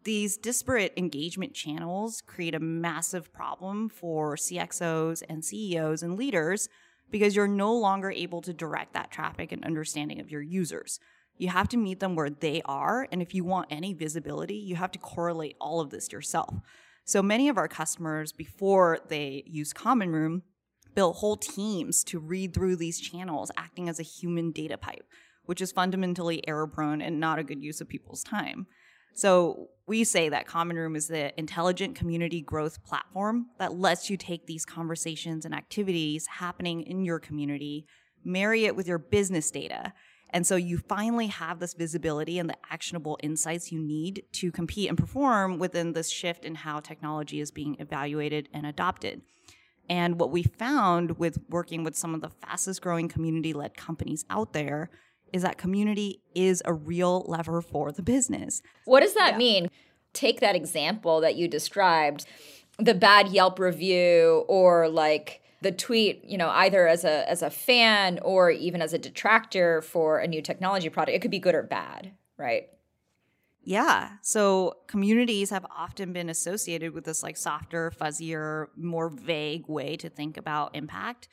These 0.05 0.37
disparate 0.37 0.93
engagement 0.97 1.55
channels 1.55 2.23
create 2.25 2.55
a 2.55 2.61
massive 2.61 3.33
problem 3.33 3.89
for 3.89 4.37
CXOs 4.37 5.23
and 5.29 5.45
CEOs 5.45 6.03
and 6.03 6.17
leaders 6.17 6.69
because 7.13 7.37
you're 7.37 7.47
no 7.47 7.73
longer 7.73 8.11
able 8.11 8.41
to 8.43 8.53
direct 8.53 8.95
that 8.95 9.13
traffic 9.13 9.53
and 9.53 9.65
understanding 9.65 10.19
of 10.19 10.31
your 10.31 10.43
users. 10.43 10.99
You 11.37 11.49
have 11.49 11.69
to 11.69 11.77
meet 11.77 12.01
them 12.01 12.17
where 12.17 12.31
they 12.31 12.63
are. 12.65 13.07
And 13.13 13.23
if 13.23 13.35
you 13.35 13.45
want 13.45 13.69
any 13.71 13.93
visibility, 13.93 14.57
you 14.57 14.75
have 14.77 14.91
to 14.93 14.99
correlate 14.99 15.57
all 15.61 15.81
of 15.81 15.91
this 15.91 16.11
yourself. 16.11 16.55
So 17.05 17.23
many 17.23 17.49
of 17.49 17.59
our 17.59 17.69
customers, 17.69 18.33
before 18.33 18.99
they 19.09 19.45
use 19.47 19.73
Common 19.73 20.11
Room, 20.11 20.43
built 20.95 21.17
whole 21.17 21.37
teams 21.37 22.05
to 22.05 22.19
read 22.19 22.55
through 22.55 22.77
these 22.77 23.01
channels, 23.01 23.51
acting 23.57 23.89
as 23.89 23.99
a 23.99 24.05
human 24.05 24.51
data 24.51 24.79
pipe, 24.79 25.05
which 25.45 25.61
is 25.61 25.73
fundamentally 25.73 26.47
error 26.49 26.67
prone 26.67 27.01
and 27.01 27.19
not 27.19 27.39
a 27.39 27.45
good 27.45 27.63
use 27.63 27.81
of 27.81 27.89
people's 27.89 28.23
time. 28.23 28.67
So 29.15 29.69
we 29.87 30.05
say 30.05 30.29
that 30.29 30.47
Common 30.47 30.77
Room 30.77 30.97
is 30.97 31.09
the 31.09 31.39
intelligent 31.39 31.97
community 31.97 32.41
growth 32.41 32.83
platform 32.85 33.47
that 33.59 33.75
lets 33.75 34.09
you 34.09 34.17
take 34.17 34.47
these 34.47 34.65
conversations 34.65 35.45
and 35.45 35.55
activities 35.55 36.27
happening 36.27 36.83
in 36.83 37.05
your 37.05 37.19
community, 37.19 37.87
marry 38.25 38.65
it 38.65 38.77
with 38.77 38.87
your 38.87 38.99
business 38.99 39.51
data. 39.51 39.93
And 40.31 40.47
so 40.47 40.57
you 40.57 40.79
finally 40.79 41.27
have 41.27 41.59
this 41.59 41.75
visibility 41.75 42.39
and 42.39 42.49
the 42.49 42.57
actionable 42.71 43.19
insights 43.23 43.71
you 43.71 43.79
need 43.79 44.23
to 44.33 44.51
compete 44.51 44.89
and 44.89 44.97
perform 44.97 45.59
within 45.59 45.93
this 45.93 46.09
shift 46.09 46.45
in 46.45 46.55
how 46.55 46.81
technology 46.81 47.41
is 47.41 47.51
being 47.51 47.77
evaluated 47.79 48.49
and 48.55 48.65
adopted. 48.65 49.21
And 49.91 50.19
what 50.19 50.31
we 50.31 50.43
found 50.43 51.19
with 51.19 51.39
working 51.51 51.85
with 51.85 51.97
some 51.97 52.15
of 52.15 52.23
the 52.23 52.31
fastest 52.31 52.81
growing 52.81 53.09
community 53.09 53.53
led 53.53 53.77
companies 53.77 54.25
out 54.31 54.55
there 54.55 54.91
is 55.33 55.43
that 55.43 55.59
community 55.59 56.21
is 56.35 56.63
a 56.65 56.73
real 56.73 57.25
lever 57.27 57.61
for 57.61 57.93
the 57.93 58.03
business. 58.03 58.63
What 58.85 59.01
does 59.01 59.15
that 59.15 59.33
yeah. 59.33 59.39
mean? 59.39 59.71
Take 60.13 60.41
that 60.41 60.55
example 60.55 61.21
that 61.23 61.37
you 61.37 61.49
described 61.49 62.27
the 62.79 62.95
bad 62.95 63.29
Yelp 63.29 63.59
review 63.59 64.45
or 64.49 64.89
like 64.89 65.43
the 65.63 65.73
tweet, 65.73 66.25
you 66.25 66.37
know, 66.37 66.51
either 66.51 66.87
as 66.87 67.05
a 67.05 67.29
as 67.31 67.43
a 67.43 67.51
fan 67.51 68.19
or 68.23 68.51
even 68.51 68.83
as 68.83 68.93
a 68.93 68.99
detractor 68.99 69.81
for 69.81 70.19
a 70.19 70.27
new 70.27 70.43
technology 70.43 70.89
product. 70.89 71.17
It 71.17 71.21
could 71.21 71.31
be 71.31 71.39
good 71.39 71.55
or 71.55 71.63
bad, 71.63 72.13
right? 72.37 72.69
Yeah. 73.65 74.11
So 74.23 74.79
communities 74.89 75.51
have 75.51 75.65
often 75.75 76.13
been 76.13 76.29
associated 76.29 76.93
with 76.93 77.05
this 77.05 77.23
like 77.23 77.37
softer, 77.37 77.93
fuzzier, 77.99 78.67
more 78.77 79.09
vague 79.09 79.69
way 79.69 79.97
to 79.97 80.09
think 80.09 80.37
about 80.37 80.75
impact. 80.75 81.29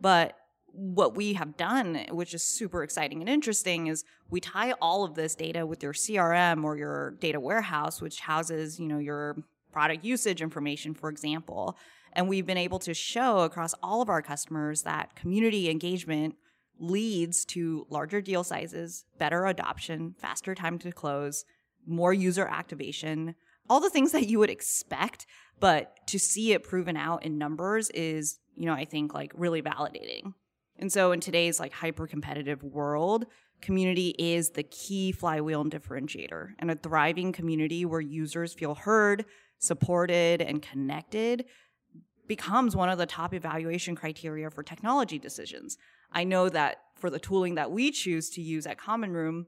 But 0.00 0.34
what 0.74 1.14
we 1.14 1.34
have 1.34 1.56
done, 1.56 2.04
which 2.10 2.34
is 2.34 2.42
super 2.42 2.82
exciting 2.82 3.20
and 3.20 3.28
interesting, 3.28 3.86
is 3.86 4.04
we 4.28 4.40
tie 4.40 4.72
all 4.80 5.04
of 5.04 5.14
this 5.14 5.34
data 5.34 5.64
with 5.66 5.82
your 5.82 5.92
CRM 5.92 6.64
or 6.64 6.76
your 6.76 7.12
data 7.20 7.38
warehouse, 7.38 8.02
which 8.02 8.20
houses, 8.20 8.80
you 8.80 8.88
know, 8.88 8.98
your 8.98 9.36
product 9.72 10.04
usage 10.04 10.42
information, 10.42 10.94
for 10.94 11.08
example. 11.08 11.76
And 12.12 12.28
we've 12.28 12.46
been 12.46 12.58
able 12.58 12.78
to 12.80 12.94
show 12.94 13.40
across 13.40 13.74
all 13.82 14.02
of 14.02 14.08
our 14.08 14.22
customers 14.22 14.82
that 14.82 15.14
community 15.16 15.70
engagement 15.70 16.36
leads 16.78 17.44
to 17.44 17.86
larger 17.88 18.20
deal 18.20 18.44
sizes, 18.44 19.04
better 19.18 19.46
adoption, 19.46 20.14
faster 20.18 20.54
time 20.54 20.78
to 20.80 20.92
close, 20.92 21.44
more 21.86 22.12
user 22.12 22.46
activation, 22.46 23.34
all 23.68 23.80
the 23.80 23.90
things 23.90 24.12
that 24.12 24.28
you 24.28 24.38
would 24.38 24.50
expect. 24.50 25.26
But 25.60 26.06
to 26.08 26.18
see 26.18 26.52
it 26.52 26.64
proven 26.64 26.96
out 26.96 27.24
in 27.24 27.38
numbers 27.38 27.90
is, 27.90 28.38
you 28.56 28.66
know, 28.66 28.74
I 28.74 28.84
think 28.84 29.14
like 29.14 29.32
really 29.34 29.62
validating. 29.62 30.34
And 30.78 30.92
so 30.92 31.12
in 31.12 31.20
today's 31.20 31.60
like 31.60 31.72
hyper 31.72 32.06
competitive 32.06 32.62
world, 32.62 33.26
community 33.60 34.14
is 34.18 34.50
the 34.50 34.62
key 34.62 35.12
flywheel 35.12 35.60
and 35.60 35.70
differentiator. 35.70 36.50
And 36.58 36.70
a 36.70 36.74
thriving 36.74 37.32
community 37.32 37.84
where 37.84 38.00
users 38.00 38.52
feel 38.52 38.74
heard, 38.74 39.24
supported, 39.58 40.42
and 40.42 40.60
connected 40.60 41.44
becomes 42.26 42.74
one 42.74 42.88
of 42.88 42.98
the 42.98 43.06
top 43.06 43.34
evaluation 43.34 43.94
criteria 43.94 44.50
for 44.50 44.62
technology 44.62 45.18
decisions. 45.18 45.76
I 46.12 46.24
know 46.24 46.48
that 46.48 46.78
for 46.96 47.10
the 47.10 47.18
tooling 47.18 47.54
that 47.56 47.70
we 47.70 47.90
choose 47.90 48.30
to 48.30 48.40
use 48.40 48.66
at 48.66 48.78
Common 48.78 49.12
Room, 49.12 49.46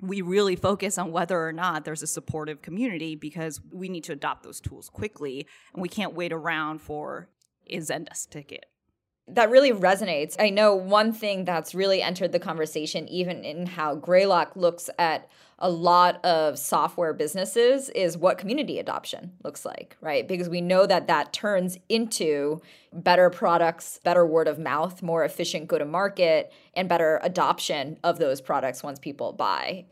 we 0.00 0.20
really 0.20 0.56
focus 0.56 0.98
on 0.98 1.12
whether 1.12 1.46
or 1.46 1.52
not 1.52 1.84
there's 1.84 2.02
a 2.02 2.06
supportive 2.06 2.62
community 2.62 3.14
because 3.14 3.60
we 3.72 3.88
need 3.88 4.04
to 4.04 4.12
adopt 4.12 4.42
those 4.42 4.60
tools 4.60 4.88
quickly 4.88 5.46
and 5.72 5.82
we 5.82 5.88
can't 5.88 6.14
wait 6.14 6.32
around 6.32 6.80
for 6.80 7.28
a 7.68 7.78
Zendesk 7.78 8.30
ticket 8.30 8.66
that 9.34 9.50
really 9.50 9.72
resonates. 9.72 10.36
I 10.38 10.50
know 10.50 10.74
one 10.74 11.12
thing 11.12 11.44
that's 11.44 11.74
really 11.74 12.02
entered 12.02 12.32
the 12.32 12.38
conversation, 12.38 13.08
even 13.08 13.44
in 13.44 13.66
how 13.66 13.94
Greylock 13.94 14.56
looks 14.56 14.90
at 14.98 15.28
a 15.58 15.70
lot 15.70 16.24
of 16.24 16.58
software 16.58 17.12
businesses, 17.12 17.88
is 17.90 18.16
what 18.16 18.36
community 18.36 18.80
adoption 18.80 19.32
looks 19.44 19.64
like, 19.64 19.96
right? 20.00 20.26
Because 20.26 20.48
we 20.48 20.60
know 20.60 20.86
that 20.86 21.06
that 21.06 21.32
turns 21.32 21.78
into 21.88 22.60
better 22.92 23.30
products, 23.30 24.00
better 24.02 24.26
word 24.26 24.48
of 24.48 24.58
mouth, 24.58 25.02
more 25.02 25.24
efficient 25.24 25.68
go 25.68 25.78
to 25.78 25.84
market, 25.84 26.52
and 26.74 26.88
better 26.88 27.20
adoption 27.22 27.96
of 28.02 28.18
those 28.18 28.40
products 28.40 28.82
once 28.82 28.98
people 28.98 29.32
buy. 29.32 29.84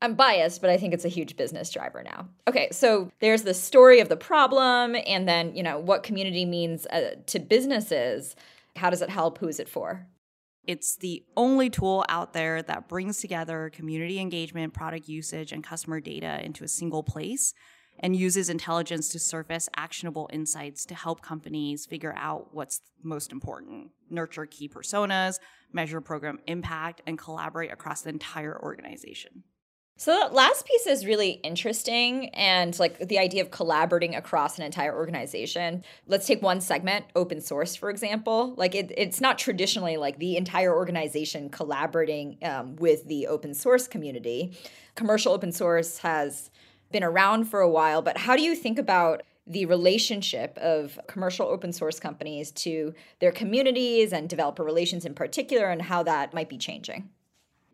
I'm 0.00 0.14
biased, 0.14 0.60
but 0.60 0.70
I 0.70 0.76
think 0.76 0.94
it's 0.94 1.04
a 1.04 1.08
huge 1.08 1.36
business 1.36 1.70
driver 1.70 2.02
now. 2.02 2.28
Okay, 2.46 2.68
so 2.70 3.10
there's 3.20 3.42
the 3.42 3.52
story 3.54 4.00
of 4.00 4.08
the 4.08 4.16
problem, 4.16 4.96
and 5.06 5.28
then, 5.28 5.54
you 5.54 5.62
know, 5.62 5.78
what 5.78 6.04
community 6.04 6.44
means 6.44 6.86
uh, 6.86 7.16
to 7.26 7.38
businesses. 7.38 8.36
How 8.78 8.90
does 8.90 9.02
it 9.02 9.10
help? 9.10 9.38
Who 9.38 9.48
is 9.48 9.60
it 9.60 9.68
for? 9.68 10.06
It's 10.64 10.96
the 10.96 11.24
only 11.36 11.70
tool 11.70 12.04
out 12.08 12.32
there 12.32 12.62
that 12.62 12.88
brings 12.88 13.20
together 13.20 13.70
community 13.72 14.20
engagement, 14.20 14.74
product 14.74 15.08
usage, 15.08 15.52
and 15.52 15.64
customer 15.64 16.00
data 16.00 16.44
into 16.44 16.64
a 16.64 16.68
single 16.68 17.02
place 17.02 17.54
and 18.00 18.14
uses 18.14 18.48
intelligence 18.48 19.08
to 19.08 19.18
surface 19.18 19.68
actionable 19.76 20.28
insights 20.32 20.84
to 20.86 20.94
help 20.94 21.20
companies 21.20 21.86
figure 21.86 22.14
out 22.16 22.48
what's 22.52 22.80
most 23.02 23.32
important, 23.32 23.90
nurture 24.10 24.46
key 24.46 24.68
personas, 24.68 25.38
measure 25.72 26.00
program 26.00 26.38
impact, 26.46 27.02
and 27.06 27.18
collaborate 27.18 27.72
across 27.72 28.02
the 28.02 28.10
entire 28.10 28.60
organization. 28.62 29.42
So 30.00 30.12
that 30.12 30.32
last 30.32 30.64
piece 30.64 30.86
is 30.86 31.04
really 31.04 31.40
interesting 31.42 32.28
and 32.28 32.78
like 32.78 33.08
the 33.08 33.18
idea 33.18 33.42
of 33.42 33.50
collaborating 33.50 34.14
across 34.14 34.56
an 34.56 34.64
entire 34.64 34.94
organization. 34.94 35.82
Let's 36.06 36.24
take 36.24 36.40
one 36.40 36.60
segment, 36.60 37.06
open 37.16 37.40
source, 37.40 37.74
for 37.74 37.90
example. 37.90 38.54
Like 38.56 38.76
it, 38.76 38.92
it's 38.96 39.20
not 39.20 39.38
traditionally 39.38 39.96
like 39.96 40.20
the 40.20 40.36
entire 40.36 40.72
organization 40.72 41.48
collaborating 41.50 42.38
um, 42.44 42.76
with 42.76 43.08
the 43.08 43.26
open 43.26 43.54
source 43.54 43.88
community. 43.88 44.56
Commercial 44.94 45.32
open 45.32 45.50
source 45.50 45.98
has 45.98 46.52
been 46.92 47.02
around 47.02 47.46
for 47.46 47.58
a 47.58 47.68
while, 47.68 48.00
but 48.00 48.18
how 48.18 48.36
do 48.36 48.42
you 48.42 48.54
think 48.54 48.78
about 48.78 49.24
the 49.48 49.66
relationship 49.66 50.56
of 50.58 50.96
commercial 51.08 51.48
open 51.48 51.72
source 51.72 51.98
companies 51.98 52.52
to 52.52 52.94
their 53.18 53.32
communities 53.32 54.12
and 54.12 54.28
developer 54.28 54.62
relations 54.62 55.04
in 55.04 55.14
particular 55.14 55.66
and 55.66 55.82
how 55.82 56.04
that 56.04 56.32
might 56.32 56.48
be 56.48 56.56
changing? 56.56 57.10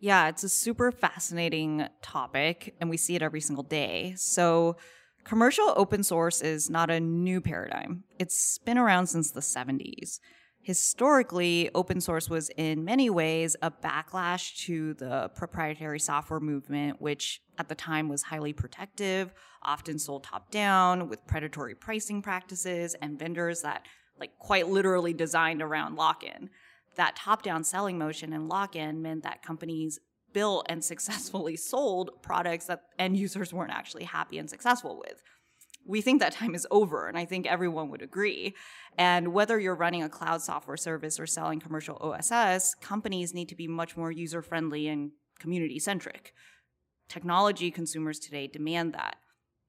Yeah, 0.05 0.29
it's 0.29 0.45
a 0.45 0.51
super 0.51 0.93
fascinating 0.93 1.89
topic, 2.03 2.75
and 2.79 2.91
we 2.91 2.99
see 2.99 3.15
it 3.15 3.23
every 3.23 3.41
single 3.41 3.65
day. 3.65 4.13
So, 4.19 4.77
commercial 5.25 5.73
open 5.79 6.03
source 6.03 6.43
is 6.43 6.69
not 6.69 6.91
a 6.91 7.01
new 7.01 7.41
paradigm, 7.41 8.05
it's 8.19 8.59
been 8.59 8.77
around 8.77 9.07
since 9.07 9.31
the 9.31 9.41
70s. 9.41 10.21
Historically, 10.61 11.71
open 11.75 12.03
source 12.03 12.29
was 12.29 12.51
in 12.59 12.85
many 12.85 13.09
ways 13.09 13.57
a 13.63 13.71
backlash 13.71 14.55
to 14.67 14.93
the 14.93 15.31
proprietary 15.35 16.01
software 16.01 16.39
movement, 16.39 17.01
which 17.01 17.41
at 17.57 17.71
the 17.71 17.75
time 17.75 18.11
was 18.11 18.25
highly 18.25 18.53
protective, 18.53 19.33
often 19.63 19.99
sold 19.99 20.25
top 20.25 20.51
down 20.51 21.09
with 21.09 21.27
predatory 21.27 21.75
pricing 21.75 22.21
practices 22.21 22.95
and 23.01 23.19
vendors 23.19 23.63
that 23.63 23.87
like 24.21 24.39
quite 24.39 24.69
literally 24.69 25.15
designed 25.15 25.63
around 25.63 25.97
lock 25.97 26.23
in 26.23 26.51
that 26.97 27.17
top 27.17 27.43
down 27.43 27.65
selling 27.65 27.99
motion 27.99 28.33
and 28.33 28.49
lock 28.49 28.77
in 28.77 29.03
meant 29.03 29.23
that 29.23 29.43
companies 29.43 29.99
built 30.33 30.67
and 30.69 30.85
successfully 30.85 31.57
sold 31.71 32.11
products 32.23 32.67
that 32.67 32.83
end 32.99 33.17
users 33.17 33.53
weren't 33.53 33.73
actually 33.73 34.05
happy 34.05 34.39
and 34.39 34.51
successful 34.51 34.99
with. 34.99 35.23
We 35.87 36.01
think 36.01 36.21
that 36.21 36.33
time 36.33 36.55
is 36.55 36.67
over, 36.71 37.09
and 37.09 37.19
I 37.19 37.27
think 37.27 37.47
everyone 37.47 37.91
would 37.91 38.01
agree. 38.01 38.55
And 38.97 39.35
whether 39.35 39.59
you're 39.59 39.75
running 39.75 40.03
a 40.03 40.09
cloud 40.09 40.41
software 40.41 40.79
service 40.79 41.21
or 41.21 41.27
selling 41.27 41.61
commercial 41.61 41.97
OSS, 41.97 42.75
companies 42.81 43.35
need 43.35 43.51
to 43.51 43.55
be 43.55 43.69
much 43.69 43.97
more 43.97 44.11
user 44.11 44.41
friendly 44.41 44.89
and 44.89 45.13
community 45.39 45.79
centric. 45.79 46.33
Technology 47.09 47.71
consumers 47.71 48.19
today 48.19 48.47
demand 48.47 48.95
that. 48.95 49.17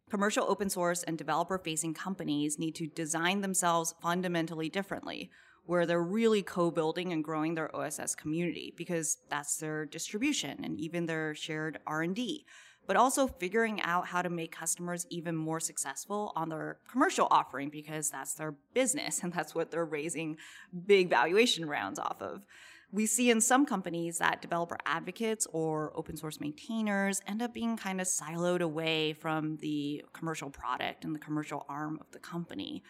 Commercial 0.10 0.46
open 0.48 0.70
source 0.70 1.04
and 1.04 1.18
developer 1.18 1.58
facing 1.58 1.94
companies 1.94 2.58
need 2.58 2.76
to 2.76 2.88
design 2.88 3.42
themselves 3.42 3.94
fundamentally 4.02 4.70
differently 4.70 5.30
where 5.66 5.86
they're 5.86 6.04
really 6.04 6.42
co-building 6.42 7.12
and 7.12 7.24
growing 7.24 7.56
their 7.56 7.76
OSS 7.76 8.16
community 8.16 8.74
because 8.78 9.18
that's 9.30 9.58
their 9.58 9.86
distribution 9.86 10.64
and 10.64 10.80
even 10.80 11.06
their 11.06 11.34
shared 11.36 11.80
R&D 11.88 12.46
but 12.88 12.98
also 12.98 13.28
figuring 13.28 13.82
out 13.82 14.08
how 14.08 14.22
to 14.22 14.30
make 14.30 14.52
customers 14.52 15.06
even 15.10 15.36
more 15.36 15.60
successful 15.60 16.32
on 16.36 16.50
their 16.50 16.78
commercial 16.90 17.28
offering 17.32 17.70
because 17.70 18.10
that's 18.10 18.34
their 18.34 18.54
business 18.74 19.20
and 19.24 19.34
that's 19.34 19.56
what 19.56 19.72
they're 19.72 19.86
raising 19.86 20.38
big 20.86 21.10
valuation 21.10 21.68
rounds 21.68 22.00
off 22.00 22.22
of. 22.22 22.46
We 22.92 23.08
see 23.08 23.30
in 23.30 23.42
some 23.42 23.66
companies 23.66 24.20
that 24.20 24.42
developer 24.42 24.78
advocates 24.86 25.48
or 25.52 25.92
open 25.96 26.16
source 26.16 26.40
maintainers 26.40 27.20
end 27.28 27.42
up 27.42 27.54
being 27.54 27.76
kind 27.76 28.00
of 28.00 28.08
siloed 28.08 28.62
away 28.62 29.14
from 29.14 29.58
the 29.58 30.06
commercial 30.14 30.50
product 30.50 31.04
and 31.04 31.14
the 31.14 31.20
commercial 31.20 31.66
arm 31.68 31.98
of 32.00 32.12
the 32.12 32.20
company. 32.20 32.84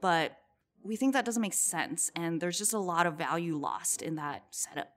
But 0.00 0.36
we 0.84 0.96
think 0.96 1.12
that 1.12 1.24
doesn't 1.24 1.42
make 1.42 1.54
sense, 1.54 2.10
and 2.16 2.40
there's 2.40 2.58
just 2.58 2.72
a 2.72 2.78
lot 2.78 3.06
of 3.06 3.14
value 3.14 3.56
lost 3.56 4.02
in 4.02 4.16
that 4.16 4.44
setup. 4.50 4.88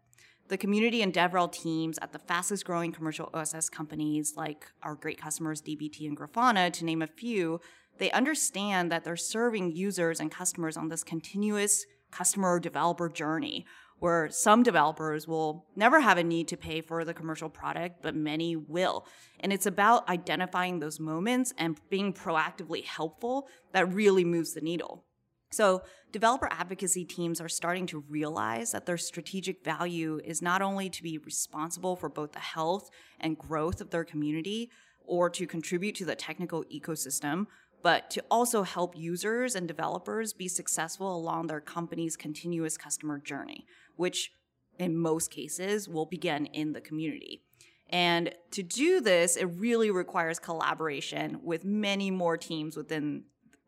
The 0.47 0.57
community 0.57 1.01
and 1.01 1.13
DevRel 1.13 1.51
teams 1.51 1.97
at 2.01 2.11
the 2.11 2.19
fastest 2.19 2.65
growing 2.65 2.91
commercial 2.91 3.29
OSS 3.33 3.69
companies, 3.69 4.33
like 4.35 4.67
our 4.83 4.95
great 4.95 5.19
customers 5.19 5.61
DBT 5.61 6.07
and 6.07 6.17
Grafana, 6.17 6.71
to 6.73 6.85
name 6.85 7.01
a 7.01 7.07
few, 7.07 7.59
they 7.97 8.11
understand 8.11 8.91
that 8.91 9.03
they're 9.03 9.15
serving 9.15 9.71
users 9.71 10.19
and 10.19 10.29
customers 10.29 10.77
on 10.77 10.89
this 10.89 11.03
continuous 11.03 11.85
customer 12.11 12.59
developer 12.59 13.09
journey 13.09 13.65
where 13.99 14.29
some 14.29 14.61
developers 14.61 15.27
will 15.27 15.65
never 15.75 16.01
have 16.01 16.17
a 16.17 16.23
need 16.23 16.47
to 16.49 16.57
pay 16.57 16.81
for 16.81 17.05
the 17.05 17.13
commercial 17.13 17.49
product, 17.49 18.01
but 18.01 18.15
many 18.15 18.55
will. 18.55 19.07
And 19.39 19.53
it's 19.53 19.65
about 19.65 20.07
identifying 20.09 20.79
those 20.79 20.99
moments 20.99 21.53
and 21.57 21.79
being 21.89 22.13
proactively 22.13 22.83
helpful 22.83 23.47
that 23.71 23.93
really 23.93 24.25
moves 24.25 24.53
the 24.53 24.61
needle. 24.61 25.05
So, 25.51 25.83
developer 26.11 26.49
advocacy 26.51 27.05
teams 27.05 27.39
are 27.39 27.49
starting 27.49 27.85
to 27.87 28.03
realize 28.09 28.71
that 28.71 28.85
their 28.85 28.97
strategic 28.97 29.63
value 29.63 30.19
is 30.23 30.41
not 30.41 30.61
only 30.61 30.89
to 30.89 31.03
be 31.03 31.17
responsible 31.17 31.95
for 31.95 32.09
both 32.09 32.33
the 32.33 32.39
health 32.39 32.89
and 33.19 33.37
growth 33.37 33.79
of 33.79 33.91
their 33.91 34.03
community 34.03 34.69
or 35.05 35.29
to 35.29 35.45
contribute 35.45 35.95
to 35.95 36.05
the 36.05 36.15
technical 36.15 36.63
ecosystem, 36.65 37.47
but 37.83 38.09
to 38.09 38.23
also 38.31 38.63
help 38.63 38.97
users 38.97 39.55
and 39.55 39.67
developers 39.67 40.33
be 40.33 40.47
successful 40.47 41.15
along 41.15 41.47
their 41.47 41.61
company's 41.61 42.17
continuous 42.17 42.77
customer 42.77 43.19
journey, 43.19 43.65
which 43.95 44.31
in 44.79 44.97
most 44.97 45.31
cases 45.31 45.87
will 45.87 46.05
begin 46.05 46.47
in 46.47 46.73
the 46.73 46.81
community. 46.81 47.43
And 47.89 48.33
to 48.51 48.63
do 48.63 48.99
this, 49.01 49.35
it 49.35 49.45
really 49.45 49.91
requires 49.91 50.39
collaboration 50.39 51.39
with 51.43 51.63
many 51.63 52.09
more 52.09 52.37
teams 52.37 52.75
within 52.75 53.25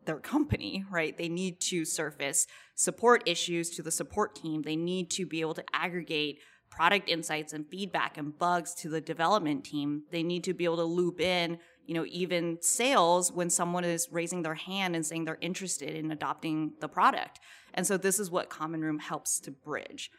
their 0.08 0.18
company, 0.18 0.84
right? 0.90 1.16
They 1.16 1.28
need 1.28 1.60
to 1.60 1.84
surface 1.84 2.46
support 2.74 3.22
issues 3.26 3.68
to 3.70 3.82
the 3.82 3.90
support 3.90 4.34
team. 4.34 4.62
They 4.62 4.74
need 4.74 5.10
to 5.12 5.26
be 5.26 5.42
able 5.42 5.52
to 5.54 5.64
aggregate 5.74 6.38
product 6.70 7.10
insights 7.10 7.52
and 7.52 7.68
feedback 7.68 8.16
and 8.16 8.36
bugs 8.38 8.74
to 8.76 8.88
the 8.88 9.02
development 9.02 9.64
team. 9.64 10.04
They 10.10 10.22
need 10.22 10.44
to 10.44 10.54
be 10.54 10.64
able 10.64 10.78
to 10.78 10.84
loop 10.84 11.20
in, 11.20 11.58
you 11.84 11.92
know, 11.92 12.06
even 12.08 12.56
sales 12.62 13.30
when 13.30 13.50
someone 13.50 13.84
is 13.84 14.08
raising 14.10 14.42
their 14.42 14.54
hand 14.54 14.96
and 14.96 15.04
saying 15.04 15.26
they're 15.26 15.38
interested 15.42 15.90
in 15.94 16.10
adopting 16.10 16.72
the 16.80 16.88
product. 16.88 17.38
And 17.74 17.86
so 17.86 17.98
this 17.98 18.18
is 18.18 18.30
what 18.30 18.48
Common 18.48 18.80
Room 18.80 19.00
helps 19.00 19.38
to 19.40 19.50
bridge. 19.50 20.10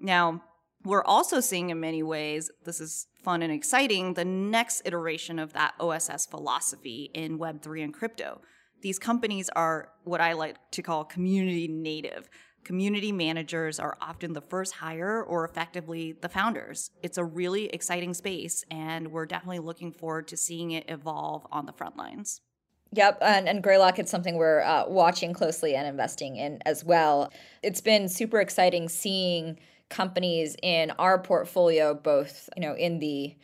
Now, 0.00 0.42
we're 0.84 1.04
also 1.04 1.38
seeing 1.38 1.70
in 1.70 1.78
many 1.78 2.02
ways, 2.02 2.50
this 2.64 2.80
is 2.80 3.06
fun 3.22 3.42
and 3.42 3.52
exciting, 3.52 4.14
the 4.14 4.24
next 4.24 4.82
iteration 4.84 5.38
of 5.38 5.52
that 5.52 5.74
OSS 5.78 6.26
philosophy 6.26 7.12
in 7.14 7.38
Web3 7.38 7.84
and 7.84 7.94
crypto 7.94 8.40
these 8.80 8.98
companies 8.98 9.48
are 9.50 9.90
what 10.04 10.20
I 10.20 10.32
like 10.34 10.56
to 10.72 10.82
call 10.82 11.04
community 11.04 11.68
native. 11.68 12.28
Community 12.64 13.12
managers 13.12 13.80
are 13.80 13.96
often 14.00 14.32
the 14.32 14.40
first 14.40 14.74
hire 14.74 15.22
or 15.22 15.44
effectively 15.44 16.12
the 16.12 16.28
founders. 16.28 16.90
It's 17.02 17.16
a 17.16 17.24
really 17.24 17.66
exciting 17.66 18.14
space, 18.14 18.64
and 18.70 19.08
we're 19.08 19.26
definitely 19.26 19.60
looking 19.60 19.92
forward 19.92 20.28
to 20.28 20.36
seeing 20.36 20.72
it 20.72 20.84
evolve 20.88 21.46
on 21.50 21.66
the 21.66 21.72
front 21.72 21.96
lines. 21.96 22.40
Yep, 22.92 23.18
and, 23.20 23.48
and 23.48 23.62
Greylock, 23.62 23.98
it's 23.98 24.10
something 24.10 24.36
we're 24.36 24.62
uh, 24.62 24.84
watching 24.88 25.34
closely 25.34 25.74
and 25.74 25.86
investing 25.86 26.36
in 26.36 26.60
as 26.64 26.84
well. 26.84 27.32
It's 27.62 27.80
been 27.80 28.08
super 28.08 28.40
exciting 28.40 28.88
seeing 28.88 29.58
companies 29.88 30.56
in 30.62 30.90
our 30.92 31.18
portfolio, 31.18 31.94
both 31.94 32.48
you 32.56 32.62
know 32.62 32.74
in 32.74 32.98
the 32.98 33.36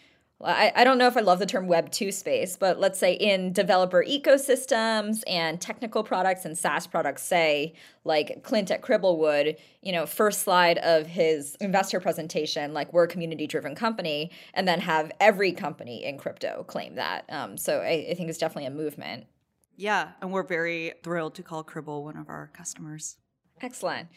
I, 0.44 0.72
I 0.74 0.84
don't 0.84 0.98
know 0.98 1.06
if 1.06 1.16
I 1.16 1.20
love 1.20 1.38
the 1.38 1.46
term 1.46 1.66
Web 1.66 1.90
2 1.90 2.12
space, 2.12 2.56
but 2.56 2.78
let's 2.78 2.98
say 2.98 3.14
in 3.14 3.52
developer 3.52 4.04
ecosystems 4.04 5.22
and 5.26 5.60
technical 5.60 6.04
products 6.04 6.44
and 6.44 6.56
SaaS 6.56 6.86
products, 6.86 7.22
say 7.22 7.74
like 8.04 8.42
Clint 8.42 8.70
at 8.70 8.82
Cribblewood, 8.82 9.56
you 9.82 9.92
know, 9.92 10.06
first 10.06 10.42
slide 10.42 10.78
of 10.78 11.06
his 11.06 11.56
investor 11.56 12.00
presentation, 12.00 12.74
like 12.74 12.92
we're 12.92 13.04
a 13.04 13.08
community 13.08 13.46
driven 13.46 13.74
company, 13.74 14.30
and 14.52 14.68
then 14.68 14.80
have 14.80 15.10
every 15.20 15.52
company 15.52 16.04
in 16.04 16.18
crypto 16.18 16.64
claim 16.66 16.96
that. 16.96 17.24
Um, 17.28 17.56
so 17.56 17.80
I, 17.80 18.08
I 18.10 18.14
think 18.14 18.28
it's 18.28 18.38
definitely 18.38 18.66
a 18.66 18.70
movement. 18.70 19.26
Yeah, 19.76 20.10
and 20.20 20.30
we're 20.30 20.44
very 20.44 20.92
thrilled 21.02 21.34
to 21.36 21.42
call 21.42 21.64
Cribl 21.64 22.04
one 22.04 22.16
of 22.16 22.28
our 22.28 22.50
customers. 22.54 23.16
Excellent 23.60 24.08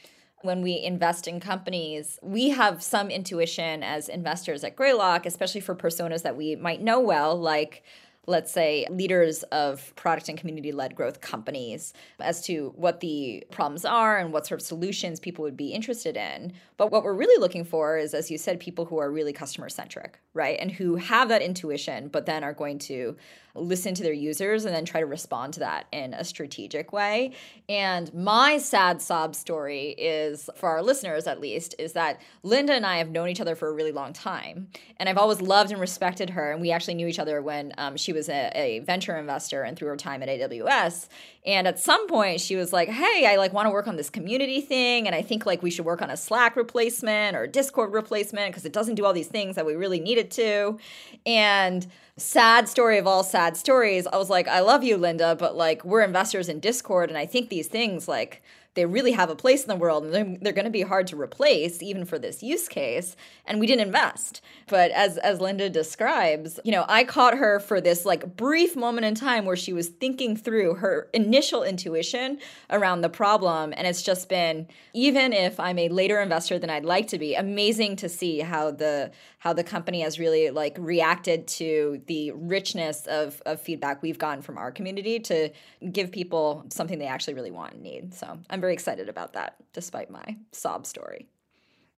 when 0.42 0.62
we 0.62 0.80
invest 0.80 1.28
in 1.28 1.40
companies, 1.40 2.20
we 2.22 2.50
have 2.50 2.84
some 2.84 3.10
intuition 3.10 3.84
as 3.84 4.08
investors 4.08 4.64
at 4.64 4.76
Greylock, 4.76 5.26
especially 5.26 5.62
for 5.62 5.76
personas 5.76 6.22
that 6.24 6.38
we 6.38 6.56
might 6.56 6.82
know 6.82 7.00
well, 7.00 7.36
like 7.36 7.84
let's 8.30 8.52
say, 8.52 8.86
leaders 8.90 9.44
of 9.44 9.96
product 9.96 10.28
and 10.28 10.38
community 10.38 10.74
led 10.74 10.94
growth 10.94 11.22
companies 11.22 11.94
as 12.20 12.42
to 12.46 12.74
what 12.76 13.00
the 13.00 13.42
problems 13.52 13.86
are 13.86 14.18
and 14.18 14.34
what 14.34 14.46
sort 14.46 14.60
of 14.60 14.68
solutions 14.68 15.18
people 15.18 15.44
would 15.44 15.56
be 15.56 15.70
interested 15.70 16.18
in. 16.18 16.52
But 16.76 16.92
what 16.92 17.04
we're 17.04 17.14
really 17.14 17.40
looking 17.40 17.64
for 17.64 17.98
is, 17.98 18.14
as 18.14 18.30
you 18.30 18.38
said, 18.38 18.60
people 18.60 18.84
who 18.84 18.98
are 19.00 19.10
really 19.10 19.32
customer 19.32 19.70
centric, 19.70 20.20
right? 20.34 20.60
And 20.60 20.70
who 20.70 20.98
have 20.98 21.30
that 21.30 21.42
intuition, 21.42 22.10
but 22.10 22.26
then 22.26 22.44
are 22.44 22.54
going 22.54 22.80
to 22.80 23.16
listen 23.58 23.94
to 23.96 24.04
their 24.04 24.14
users 24.14 24.66
and 24.66 24.74
then 24.74 24.86
try 24.86 25.00
to 25.00 25.06
respond 25.06 25.54
to 25.56 25.60
that 25.62 25.88
in 25.92 26.14
a 26.14 26.24
strategic 26.24 26.94
way. 26.94 27.34
And 27.68 28.14
my 28.14 28.58
sad 28.58 29.02
sob 29.02 29.36
story 29.36 29.90
is, 29.98 30.50
for 30.56 30.70
our 30.70 30.82
listeners 30.82 31.28
at 31.28 31.42
least, 31.42 31.76
is 31.80 31.94
that 31.94 32.22
Linda 32.44 32.74
and 32.74 32.86
I 32.86 32.98
have 32.98 33.10
known 33.10 33.30
each 33.30 33.42
other 33.42 33.56
for 33.56 33.68
a 33.68 33.74
really 33.74 33.92
long 33.92 34.14
time. 34.14 34.70
And 34.98 35.10
I've 35.10 35.18
always 35.18 35.42
loved 35.42 35.72
and 35.72 35.82
respected 35.82 36.32
her. 36.32 36.52
And 36.52 36.62
we 36.62 36.72
actually 36.72 36.96
knew 36.96 37.08
each 37.08 37.20
other 37.20 37.42
when 37.42 37.74
um, 37.78 37.98
she 37.98 38.14
was 38.14 38.30
a, 38.30 38.52
a 38.56 38.80
venture 38.80 39.18
investor 39.18 39.64
and 39.64 39.78
through 39.78 39.90
her 39.90 39.98
time 39.98 40.24
at 40.24 40.30
AWS. 40.30 41.08
And 41.48 41.66
at 41.66 41.80
some 41.80 42.08
point, 42.08 42.42
she 42.42 42.58
was 42.58 42.74
like, 42.74 42.90
"Hey, 42.90 43.26
I 43.26 43.38
like 43.38 43.54
want 43.54 43.68
to 43.68 43.70
work 43.70 43.88
on 43.88 43.96
this 43.96 44.10
community 44.10 44.60
thing, 44.60 45.08
and 45.08 45.16
I 45.16 45.22
think 45.22 45.46
like 45.46 45.64
we 45.64 45.72
should 45.72 45.86
work 45.86 46.02
on 46.02 46.10
a 46.10 46.18
Slack 46.18 46.58
replacement 46.58 47.38
or 47.38 47.48
Discord 47.48 47.94
replacement 47.94 48.52
because 48.52 48.66
it 48.66 48.74
doesn't 48.74 48.96
do 48.96 49.06
all 49.06 49.14
these 49.14 49.30
things 49.30 49.56
that 49.56 49.66
we 49.66 49.76
really 49.76 50.02
need 50.02 50.18
it 50.18 50.30
to." 50.32 50.78
And 51.26 51.88
sad 52.18 52.68
story 52.68 52.98
of 52.98 53.08
all 53.08 53.24
sad 53.24 53.56
stories, 53.58 54.08
I 54.08 54.18
was 54.18 54.30
like, 54.30 54.48
"I 54.48 54.60
love 54.60 54.84
you, 54.84 54.98
Linda, 54.98 55.36
but 55.36 55.56
like 55.56 55.84
we're 55.86 56.02
investors 56.02 56.50
in 56.50 56.60
Discord, 56.60 57.10
and 57.10 57.18
I 57.18 57.26
think 57.26 57.50
these 57.50 57.68
things 57.68 58.08
like." 58.08 58.42
They 58.78 58.86
really 58.86 59.12
have 59.12 59.30
a 59.30 59.36
place 59.36 59.64
in 59.64 59.68
the 59.68 59.76
world 59.76 60.06
and 60.06 60.14
they're, 60.14 60.38
they're 60.40 60.54
going 60.54 60.66
to 60.66 60.72
be 60.72 60.84
hard 60.84 61.08
to 61.08 61.20
replace 61.20 61.84
even 61.84 62.06
for 62.06 62.18
this 62.18 62.42
use 62.42 62.70
case 62.70 63.18
and 63.46 63.60
we 63.60 63.68
didn't 63.68 63.86
invest. 63.86 64.42
But 64.68 64.92
as 64.92 65.18
as 65.18 65.42
linda 65.42 65.70
describes 65.70 66.60
you 66.64 66.72
know 66.72 66.86
i 66.88 67.04
caught 67.04 67.38
her 67.38 67.60
for 67.60 67.82
this 67.82 68.06
like 68.06 68.36
brief 68.38 68.76
moment 68.76 69.06
in 69.06 69.16
time 69.16 69.46
where 69.46 69.56
she 69.56 69.74
was 69.74 69.88
thinking 69.88 70.38
through 70.38 70.76
her 70.76 71.10
initial 71.14 71.64
intuition 71.64 72.40
around 72.70 73.02
the 73.02 73.10
problem 73.10 73.74
and 73.76 73.88
it's 73.88 74.02
just 74.02 74.30
been 74.30 74.68
even 74.94 75.34
if 75.34 75.60
i'm 75.60 75.80
a 75.80 75.90
later 75.90 76.22
investor 76.22 76.60
than 76.60 76.70
i'd 76.70 76.86
like 76.86 77.08
to 77.08 77.18
be 77.18 77.36
amazing 77.36 77.96
to 77.96 78.08
see 78.08 78.40
how 78.40 78.72
the 78.72 79.12
how 79.40 79.54
the 79.54 79.64
company 79.64 80.02
has 80.02 80.20
really 80.20 80.50
like 80.50 80.76
reacted 80.78 81.48
to 81.48 82.02
the 82.08 82.32
richness 82.32 83.06
of, 83.08 83.42
of 83.46 83.62
feedback 83.62 84.02
we've 84.02 84.18
gotten 84.18 84.42
from 84.42 84.58
our 84.58 84.72
community 84.72 85.20
to 85.20 85.50
give 85.92 86.12
people 86.12 86.66
something 86.70 87.00
they 87.00 87.06
actually 87.06 87.34
really 87.34 87.52
want 87.52 87.74
and 87.74 87.84
need. 87.84 88.14
So 88.14 88.38
i'm 88.50 88.60
very 88.60 88.67
very 88.68 88.74
excited 88.74 89.08
about 89.08 89.32
that, 89.32 89.56
despite 89.72 90.10
my 90.10 90.36
sob 90.52 90.86
story. 90.86 91.30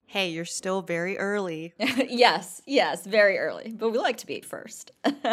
Hey, 0.05 0.29
you're 0.29 0.45
still 0.45 0.83
very 0.83 1.17
early. 1.17 1.73
yes, 1.79 2.61
yes, 2.67 3.07
very 3.07 3.39
early, 3.39 3.73
but 3.75 3.89
we 3.89 3.97
like 3.97 4.17
to 4.17 4.27
be 4.27 4.41
first. 4.41 4.91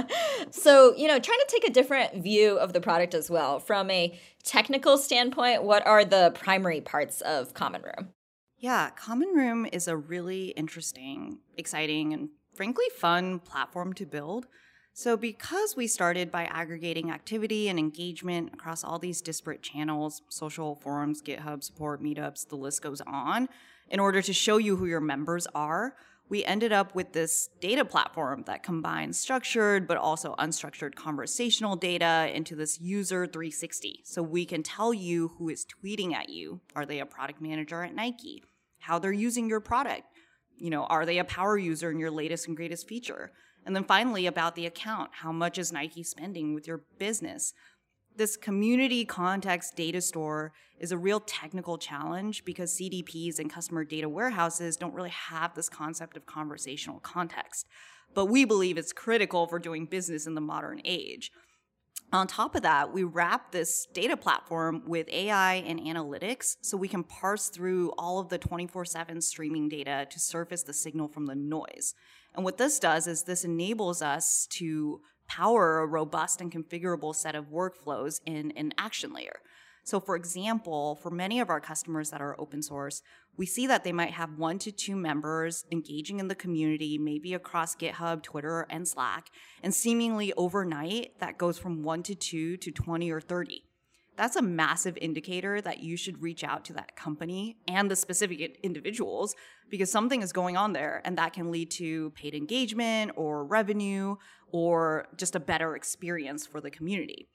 so, 0.51 0.97
you 0.97 1.07
know, 1.07 1.19
trying 1.19 1.39
to 1.39 1.47
take 1.49 1.69
a 1.69 1.73
different 1.75 2.23
view 2.23 2.57
of 2.57 2.73
the 2.73 2.81
product 2.81 3.13
as 3.13 3.29
well. 3.29 3.59
From 3.59 3.91
a 3.91 4.19
technical 4.45 4.97
standpoint, 4.97 5.63
what 5.63 5.87
are 5.87 6.07
the 6.07 6.33
primary 6.35 6.81
parts 6.81 7.21
of 7.21 7.53
Common 7.53 7.83
Room? 7.83 8.15
Yeah, 8.57 8.89
Common 8.97 9.29
Room 9.35 9.67
is 9.71 9.89
a 9.89 9.97
really 9.97 10.55
interesting, 10.57 11.41
exciting, 11.59 12.15
and 12.15 12.31
frankly 12.55 12.87
fun 12.97 13.41
platform 13.41 13.93
to 13.93 14.07
build. 14.07 14.47
So, 14.99 15.15
because 15.19 15.77
we 15.77 15.89
started 15.89 16.33
by 16.33 16.45
aggregating 16.45 17.11
activity 17.11 17.69
and 17.69 17.79
engagement 17.79 18.55
across 18.55 18.83
all 18.83 18.99
these 18.99 19.21
disparate 19.21 19.61
channels 19.61 20.23
social 20.31 20.77
forums, 20.77 21.21
GitHub 21.21 21.63
support, 21.63 22.03
meetups, 22.03 22.49
the 22.49 22.57
list 22.57 22.81
goes 22.81 23.03
on 23.07 23.51
in 23.91 24.01
order 24.01 24.23
to 24.23 24.33
show 24.33 24.57
you 24.57 24.77
who 24.77 24.87
your 24.87 25.03
members 25.03 25.47
are, 25.55 25.97
we 26.31 26.47
ended 26.47 26.73
up 26.73 26.95
with 26.95 27.13
this 27.13 27.51
data 27.61 27.85
platform 27.85 28.45
that 28.47 28.63
combines 28.63 29.21
structured 29.21 29.87
but 29.87 29.99
also 29.99 30.35
unstructured 30.39 30.95
conversational 30.95 31.77
data 31.77 32.31
into 32.33 32.57
this 32.57 32.81
user 32.81 33.27
360. 33.27 34.01
So 34.03 34.23
we 34.23 34.47
can 34.47 34.63
tell 34.63 34.95
you 34.95 35.33
who 35.37 35.51
is 35.51 35.67
tweeting 35.67 36.15
at 36.15 36.31
you. 36.31 36.63
Are 36.75 36.87
they 36.87 37.01
a 37.01 37.07
product 37.07 37.43
manager 37.43 37.83
at 37.83 37.95
Nike? 37.95 38.45
How 38.79 38.99
they're 38.99 39.13
using 39.13 39.47
your 39.47 39.61
product? 39.61 40.05
You 40.57 40.71
know, 40.71 40.85
are 40.85 41.05
they 41.05 41.19
a 41.19 41.25
power 41.25 41.59
user 41.59 41.91
in 41.91 41.99
your 41.99 42.11
latest 42.11 42.49
and 42.49 42.57
greatest 42.57 42.89
feature? 42.89 43.33
And 43.67 43.75
then 43.75 43.85
finally, 43.85 44.27
about 44.27 44.55
the 44.55 44.65
account 44.65 45.11
how 45.21 45.33
much 45.33 45.59
is 45.59 45.73
Nike 45.73 46.05
spending 46.05 46.55
with 46.55 46.69
your 46.69 46.85
business? 46.99 47.53
This 48.17 48.37
community 48.37 49.05
context 49.05 49.77
data 49.77 50.01
store 50.01 50.53
is 50.79 50.93
a 50.93 50.97
real 50.97 51.21
technical 51.21 51.77
challenge 51.77 52.45
because 52.45 52.79
CDPs 52.79 53.39
and 53.39 53.53
customer 53.53 53.85
data 53.85 54.09
warehouses 54.09 54.77
don't 54.77 54.95
really 54.95 55.11
have 55.11 55.55
this 55.55 55.69
concept 55.69 56.17
of 56.17 56.25
conversational 56.25 57.01
context. 57.01 57.67
But 58.15 58.27
we 58.27 58.45
believe 58.45 58.79
it's 58.79 58.93
critical 58.93 59.47
for 59.47 59.59
doing 59.59 59.85
business 59.85 60.27
in 60.27 60.35
the 60.35 60.41
modern 60.41 60.81
age. 60.85 61.33
On 62.13 62.27
top 62.27 62.55
of 62.55 62.63
that, 62.63 62.93
we 62.93 63.03
wrap 63.03 63.51
this 63.51 63.87
data 63.93 64.17
platform 64.17 64.83
with 64.87 65.09
AI 65.09 65.55
and 65.55 65.81
analytics 65.81 66.57
so 66.61 66.77
we 66.77 66.87
can 66.89 67.03
parse 67.03 67.49
through 67.49 67.93
all 67.99 68.21
of 68.21 68.29
the 68.29 68.39
24 68.39 68.85
7 68.85 69.21
streaming 69.21 69.69
data 69.69 70.07
to 70.09 70.21
surface 70.21 70.63
the 70.63 70.73
signal 70.73 71.09
from 71.09 71.27
the 71.27 71.35
noise. 71.35 71.95
And 72.35 72.45
what 72.45 72.59
this 72.59 72.79
does 72.79 73.07
is 73.07 73.25
this 73.25 73.45
enables 73.45 74.03
us 74.03 74.47
to 74.53 75.01
power 75.27 75.81
a 75.81 75.87
robust 75.87 76.41
and 76.41 76.53
configurable 76.53 77.15
set 77.15 77.35
of 77.35 77.47
workflows 77.47 78.21
in 78.25 78.53
an 78.53 78.73
action 78.79 79.13
layer. 79.13 79.41
So, 79.83 80.01
for 80.01 80.17
example, 80.17 80.97
for 80.97 81.11
many 81.11 81.41
of 81.41 81.49
our 81.49 81.61
customers 81.61 82.11
that 82.11 82.21
are 82.21 82.39
open 82.41 82.63
source, 82.63 83.03
we 83.37 83.47
see 83.47 83.67
that 83.67 83.85
they 83.85 83.93
might 83.93 84.13
have 84.13 84.39
one 84.39 84.59
to 84.61 84.73
two 84.73 84.97
members 84.97 85.65
engaging 85.71 86.21
in 86.21 86.29
the 86.29 86.35
community, 86.35 86.99
maybe 86.99 87.35
across 87.35 87.77
GitHub, 87.77 88.23
Twitter, 88.23 88.67
and 88.71 88.89
Slack. 88.89 89.29
And 89.63 89.75
seemingly 89.75 90.33
overnight, 90.35 91.19
that 91.21 91.39
goes 91.39 91.59
from 91.59 91.83
one 91.83 92.03
to 92.05 92.15
two 92.15 92.57
to 92.59 92.71
20 92.71 93.11
or 93.11 93.21
30. 93.21 93.63
that's 94.17 94.37
a 94.37 94.43
massive 94.43 94.97
indicator 94.99 95.61
that 95.61 95.81
you 95.81 95.97
should 95.97 96.23
reach 96.23 96.43
out 96.43 96.65
to 96.65 96.73
that 96.73 96.97
company 96.97 97.59
and 97.69 97.91
the 97.91 97.97
specific 97.97 98.59
individuals 98.63 99.35
because 99.69 99.91
something 99.91 100.23
is 100.23 100.33
going 100.33 100.57
on 100.57 100.73
there 100.73 101.03
and 101.05 101.19
that 101.19 101.35
can 101.35 101.51
lead 101.51 101.71
to 101.71 102.11
paid 102.11 102.35
engagement 102.35 103.13
or 103.17 103.45
revenue 103.45 104.17
or 104.51 105.07
just 105.17 105.37
a 105.37 105.41
better 105.41 105.77
experience 105.77 106.47
for 106.47 106.61
the 106.63 106.71
community. 106.71 107.29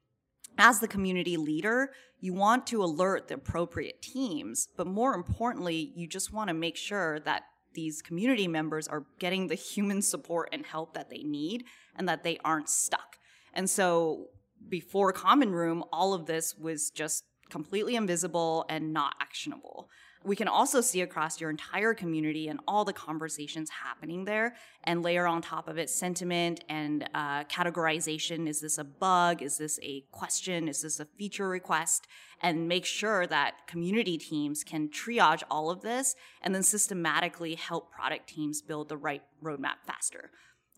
As 0.64 0.80
the 0.80 0.88
community 0.88 1.38
leader, 1.38 1.90
you 2.20 2.36
want 2.36 2.68
to 2.68 2.84
alert 2.84 3.28
the 3.28 3.34
appropriate 3.34 4.00
teams, 4.04 4.70
but 4.78 4.86
more 4.86 5.16
importantly, 5.16 5.92
you 5.96 6.08
just 6.08 6.32
want 6.32 6.50
to 6.50 6.54
make 6.54 6.78
sure 6.78 7.20
that 7.22 7.46
these 7.74 8.04
community 8.04 8.48
members 8.48 8.88
are 8.88 9.08
getting 9.18 9.48
the 9.48 9.56
human 9.56 10.04
support 10.04 10.50
and 10.54 10.64
help 10.64 10.94
that 10.94 11.10
they 11.10 11.24
need 11.24 11.64
and 11.96 12.08
that 12.08 12.22
they 12.22 12.38
aren't 12.46 12.70
stuck. 12.70 13.18
And 13.56 13.68
so 13.68 14.28
before 14.70 15.12
Common 15.14 15.50
Room, 15.52 15.84
all 15.92 16.14
of 16.14 16.28
this 16.28 16.54
was 16.56 16.92
just 16.92 17.24
completely 17.50 17.96
invisible 17.96 18.64
and 18.70 18.94
not 18.94 19.16
actionable. 19.20 19.90
We 20.24 20.36
can 20.36 20.48
also 20.48 20.82
see 20.82 21.02
across 21.02 21.42
your 21.42 21.50
entire 21.50 21.96
community 21.96 22.48
and 22.48 22.60
all 22.68 22.86
the 22.86 22.94
conversations 22.94 23.72
happening 23.72 24.26
there 24.26 24.56
and 24.84 25.02
layer 25.02 25.26
on 25.26 25.42
top 25.42 25.68
of 25.68 25.80
it 25.80 25.90
sentiment 25.90 26.64
and 26.70 27.10
uh, 27.16 27.44
categorization. 27.46 28.48
Is 28.48 28.62
this 28.62 28.78
a 28.78 28.84
bug? 28.84 29.42
Is 29.42 29.58
this 29.58 29.80
a 29.82 30.04
question? 30.12 30.68
Is 30.68 30.84
this 30.84 31.00
a 31.00 31.06
feature 31.06 31.50
request? 31.50 32.08
And 32.40 32.68
make 32.68 32.86
sure 32.86 33.26
that 33.28 33.66
community 33.66 34.20
teams 34.20 34.64
can 34.64 34.90
triage 34.90 35.42
all 35.50 35.72
of 35.72 35.82
this 35.82 36.16
and 36.44 36.54
then 36.54 36.64
systematically 36.64 37.56
help 37.56 37.92
product 37.92 38.30
teams 38.30 38.62
build 38.62 38.90
the 38.90 38.98
right 38.98 39.24
roadmap 39.44 39.86
faster. 39.88 40.30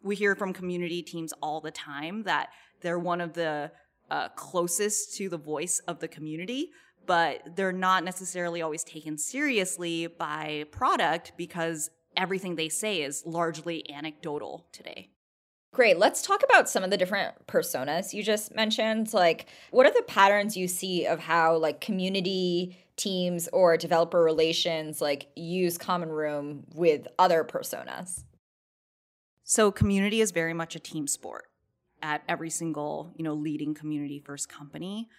We 0.02 0.16
hear 0.16 0.36
from 0.36 0.54
community 0.54 1.02
teams 1.02 1.34
all 1.42 1.60
the 1.60 1.72
time 1.72 2.24
that 2.24 2.50
they're 2.82 3.00
one 3.00 3.20
of 3.20 3.34
the 3.34 3.72
uh, 4.10 4.30
closest 4.30 5.16
to 5.18 5.28
the 5.28 5.38
voice 5.38 5.80
of 5.88 6.00
the 6.00 6.08
community, 6.08 6.72
but 7.06 7.56
they're 7.56 7.72
not 7.72 8.04
necessarily 8.04 8.62
always 8.62 8.84
taken 8.84 9.18
seriously 9.18 10.08
by 10.08 10.66
product 10.72 11.34
because 11.38 11.90
everything 12.16 12.56
they 12.56 12.70
say 12.70 13.02
is 13.02 13.24
largely 13.26 13.90
anecdotal 13.92 14.68
today. 14.72 15.10
Great. 15.74 15.98
Let's 15.98 16.22
talk 16.22 16.44
about 16.44 16.70
some 16.70 16.84
of 16.84 16.92
the 16.92 16.98
different 16.98 17.48
personas 17.48 18.14
you 18.14 18.22
just 18.22 18.54
mentioned. 18.54 19.12
Like, 19.12 19.48
what 19.72 19.88
are 19.88 19.92
the 19.92 20.04
patterns 20.04 20.56
you 20.56 20.68
see 20.68 21.08
of 21.08 21.20
how 21.20 21.58
like 21.58 21.82
community 21.82 22.78
teams 22.96 23.50
or 23.52 23.76
developer 23.76 24.22
relations 24.22 25.02
like 25.02 25.30
use 25.36 25.80
Common 25.80 26.10
Room 26.10 26.66
with 26.76 27.08
other 27.18 27.44
personas? 27.44 28.24
So, 29.44 29.72
community 29.72 30.22
is 30.22 30.32
very 30.32 30.54
much 30.54 30.76
a 30.76 30.80
team 30.80 31.08
sport 31.08 31.46
at 32.04 32.22
every 32.30 32.52
single, 32.52 33.12
you 33.18 33.24
know, 33.24 33.34
leading 33.34 33.74
community 33.74 34.20
first 34.20 34.50
company. 34.50 35.10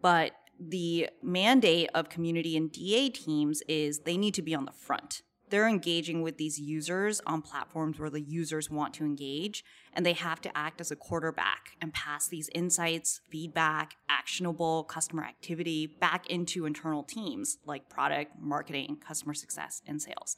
But 0.00 0.30
the 0.58 1.08
mandate 1.22 1.90
of 1.94 2.08
community 2.08 2.56
and 2.56 2.70
DA 2.70 3.08
teams 3.10 3.62
is 3.68 4.00
they 4.00 4.16
need 4.16 4.34
to 4.34 4.42
be 4.42 4.54
on 4.54 4.64
the 4.64 4.72
front. 4.72 5.22
They're 5.50 5.68
engaging 5.68 6.22
with 6.22 6.38
these 6.38 6.58
users 6.58 7.20
on 7.26 7.42
platforms 7.42 7.98
where 7.98 8.10
the 8.10 8.20
users 8.20 8.70
want 8.70 8.94
to 8.94 9.04
engage, 9.04 9.62
and 9.92 10.04
they 10.04 10.14
have 10.14 10.40
to 10.40 10.56
act 10.56 10.80
as 10.80 10.90
a 10.90 10.96
quarterback 10.96 11.76
and 11.80 11.92
pass 11.92 12.26
these 12.26 12.48
insights, 12.54 13.20
feedback, 13.30 13.94
actionable 14.08 14.84
customer 14.84 15.22
activity 15.22 15.86
back 15.86 16.26
into 16.28 16.66
internal 16.66 17.02
teams 17.02 17.58
like 17.66 17.88
product, 17.88 18.32
marketing, 18.40 18.96
customer 19.06 19.34
success, 19.34 19.82
and 19.86 20.00
sales. 20.00 20.36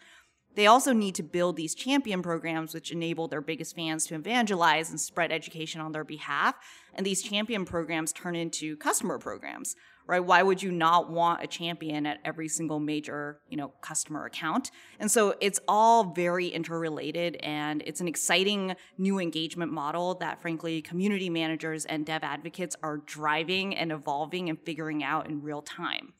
They 0.57 0.67
also 0.67 0.95
need 0.95 1.15
to 1.17 1.23
build 1.23 1.57
these 1.57 1.75
champion 1.75 2.23
programs, 2.23 2.73
which 2.73 2.91
enable 2.91 3.29
their 3.29 3.43
biggest 3.43 3.77
fans 3.77 4.07
to 4.07 4.15
evangelize 4.15 4.89
and 4.89 4.99
spread 4.99 5.31
education 5.31 5.83
on 5.83 5.93
their 5.93 6.05
behalf. 6.05 6.57
And 6.95 7.05
these 7.05 7.23
champion 7.23 7.67
programs 7.67 8.13
turn 8.13 8.35
into 8.35 8.77
customer 8.79 9.19
programs, 9.19 9.77
right? 10.07 10.25
Why 10.25 10.43
would 10.43 10.63
you 10.63 10.71
not 10.71 11.11
want 11.11 11.43
a 11.43 11.47
champion 11.47 12.07
at 12.07 12.19
every 12.25 12.49
single 12.49 12.79
major, 12.79 13.41
you 13.49 13.57
know, 13.57 13.73
customer 13.81 14.25
account? 14.25 14.71
And 15.01 15.11
so 15.11 15.35
it's 15.41 15.59
all 15.67 16.13
very 16.15 16.49
interrelated 16.49 17.37
and 17.37 17.83
it's 17.87 18.01
an 18.01 18.09
exciting 18.09 18.77
new 18.99 19.19
engagement 19.19 19.73
model 19.73 20.15
that 20.17 20.41
frankly 20.41 20.81
community 20.81 21.29
managers 21.29 21.85
and 21.85 22.07
dev 22.07 22.23
advocates 22.23 22.77
are 22.83 22.99
driving 22.99 23.75
and 23.77 23.91
evolving 23.91 24.49
and 24.49 24.59
figuring 24.61 25.03
out 25.03 25.27
in 25.29 25.43
real 25.43 25.63
time. 25.63 26.13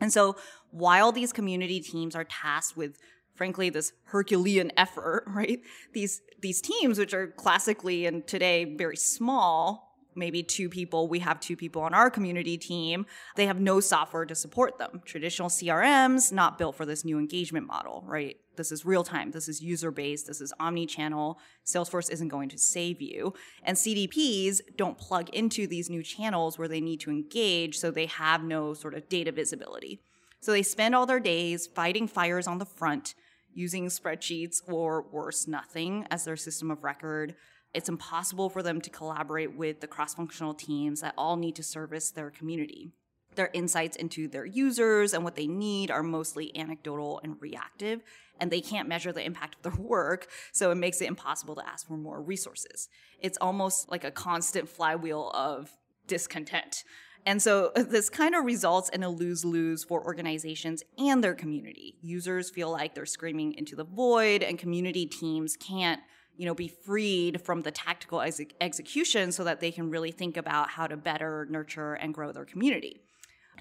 And 0.00 0.12
so 0.12 0.36
while 0.70 1.12
these 1.12 1.32
community 1.32 1.80
teams 1.80 2.14
are 2.14 2.24
tasked 2.24 2.76
with 2.76 2.98
frankly 3.34 3.70
this 3.70 3.92
herculean 4.04 4.70
effort 4.76 5.24
right 5.28 5.60
these 5.94 6.20
these 6.40 6.60
teams 6.60 6.98
which 6.98 7.14
are 7.14 7.28
classically 7.28 8.04
and 8.04 8.26
today 8.26 8.74
very 8.76 8.96
small 8.96 9.91
maybe 10.14 10.42
two 10.42 10.68
people 10.68 11.08
we 11.08 11.18
have 11.18 11.40
two 11.40 11.56
people 11.56 11.82
on 11.82 11.94
our 11.94 12.10
community 12.10 12.56
team 12.56 13.06
they 13.36 13.46
have 13.46 13.60
no 13.60 13.80
software 13.80 14.24
to 14.24 14.34
support 14.34 14.78
them. 14.78 15.02
Traditional 15.04 15.48
crms 15.48 16.32
not 16.32 16.58
built 16.58 16.76
for 16.76 16.86
this 16.86 17.04
new 17.04 17.18
engagement 17.18 17.66
model 17.66 18.04
right? 18.06 18.36
This 18.56 18.72
is 18.72 18.84
real 18.84 19.04
time 19.04 19.30
this 19.30 19.48
is 19.48 19.62
user 19.62 19.90
based 19.90 20.26
this 20.26 20.40
is 20.40 20.52
omni-channel. 20.60 21.38
Salesforce 21.64 22.10
isn't 22.10 22.28
going 22.28 22.48
to 22.48 22.58
save 22.58 23.00
you. 23.00 23.34
And 23.62 23.76
cdps 23.76 24.60
don't 24.76 24.98
plug 24.98 25.28
into 25.30 25.66
these 25.66 25.90
new 25.90 26.02
channels 26.02 26.58
where 26.58 26.68
they 26.68 26.80
need 26.80 27.00
to 27.00 27.10
engage 27.10 27.78
so 27.78 27.90
they 27.90 28.06
have 28.06 28.42
no 28.42 28.74
sort 28.74 28.94
of 28.94 29.08
data 29.08 29.32
visibility. 29.32 30.00
So 30.42 30.50
they 30.50 30.64
spend 30.64 30.94
all 30.94 31.06
their 31.06 31.20
days 31.20 31.68
fighting 31.68 32.08
fires 32.08 32.48
on 32.48 32.58
the 32.58 32.66
front, 32.66 33.14
using 33.54 33.86
spreadsheets 33.86 34.60
or 34.68 35.02
worse, 35.12 35.46
nothing 35.46 36.04
as 36.10 36.24
their 36.24 36.36
system 36.36 36.68
of 36.70 36.82
record. 36.82 37.36
It's 37.74 37.88
impossible 37.88 38.50
for 38.50 38.62
them 38.62 38.80
to 38.82 38.90
collaborate 38.90 39.56
with 39.56 39.80
the 39.80 39.86
cross 39.86 40.14
functional 40.14 40.54
teams 40.54 41.00
that 41.00 41.14
all 41.16 41.36
need 41.36 41.56
to 41.56 41.62
service 41.62 42.10
their 42.10 42.30
community. 42.30 42.90
Their 43.34 43.50
insights 43.54 43.96
into 43.96 44.28
their 44.28 44.44
users 44.44 45.14
and 45.14 45.24
what 45.24 45.36
they 45.36 45.46
need 45.46 45.90
are 45.90 46.02
mostly 46.02 46.54
anecdotal 46.56 47.20
and 47.24 47.40
reactive, 47.40 48.02
and 48.38 48.50
they 48.50 48.60
can't 48.60 48.88
measure 48.88 49.12
the 49.12 49.24
impact 49.24 49.56
of 49.56 49.62
their 49.62 49.82
work, 49.84 50.28
so 50.52 50.70
it 50.70 50.74
makes 50.74 51.00
it 51.00 51.08
impossible 51.08 51.54
to 51.54 51.66
ask 51.66 51.86
for 51.86 51.96
more 51.96 52.20
resources. 52.20 52.88
It's 53.20 53.38
almost 53.40 53.90
like 53.90 54.04
a 54.04 54.10
constant 54.10 54.68
flywheel 54.68 55.30
of 55.30 55.70
discontent. 56.06 56.84
And 57.24 57.40
so 57.40 57.72
this 57.76 58.10
kind 58.10 58.34
of 58.34 58.44
results 58.44 58.90
in 58.90 59.02
a 59.02 59.08
lose 59.08 59.44
lose 59.44 59.82
for 59.84 60.04
organizations 60.04 60.82
and 60.98 61.24
their 61.24 61.34
community. 61.34 61.96
Users 62.02 62.50
feel 62.50 62.70
like 62.70 62.94
they're 62.94 63.06
screaming 63.06 63.54
into 63.54 63.76
the 63.76 63.84
void, 63.84 64.42
and 64.42 64.58
community 64.58 65.06
teams 65.06 65.56
can't 65.56 66.00
you 66.36 66.46
know 66.46 66.54
be 66.54 66.68
freed 66.68 67.40
from 67.40 67.62
the 67.62 67.70
tactical 67.70 68.20
ex- 68.20 68.40
execution 68.60 69.32
so 69.32 69.44
that 69.44 69.60
they 69.60 69.70
can 69.70 69.90
really 69.90 70.10
think 70.10 70.36
about 70.36 70.70
how 70.70 70.86
to 70.86 70.96
better 70.96 71.46
nurture 71.50 71.94
and 71.94 72.14
grow 72.14 72.32
their 72.32 72.44
community 72.44 73.00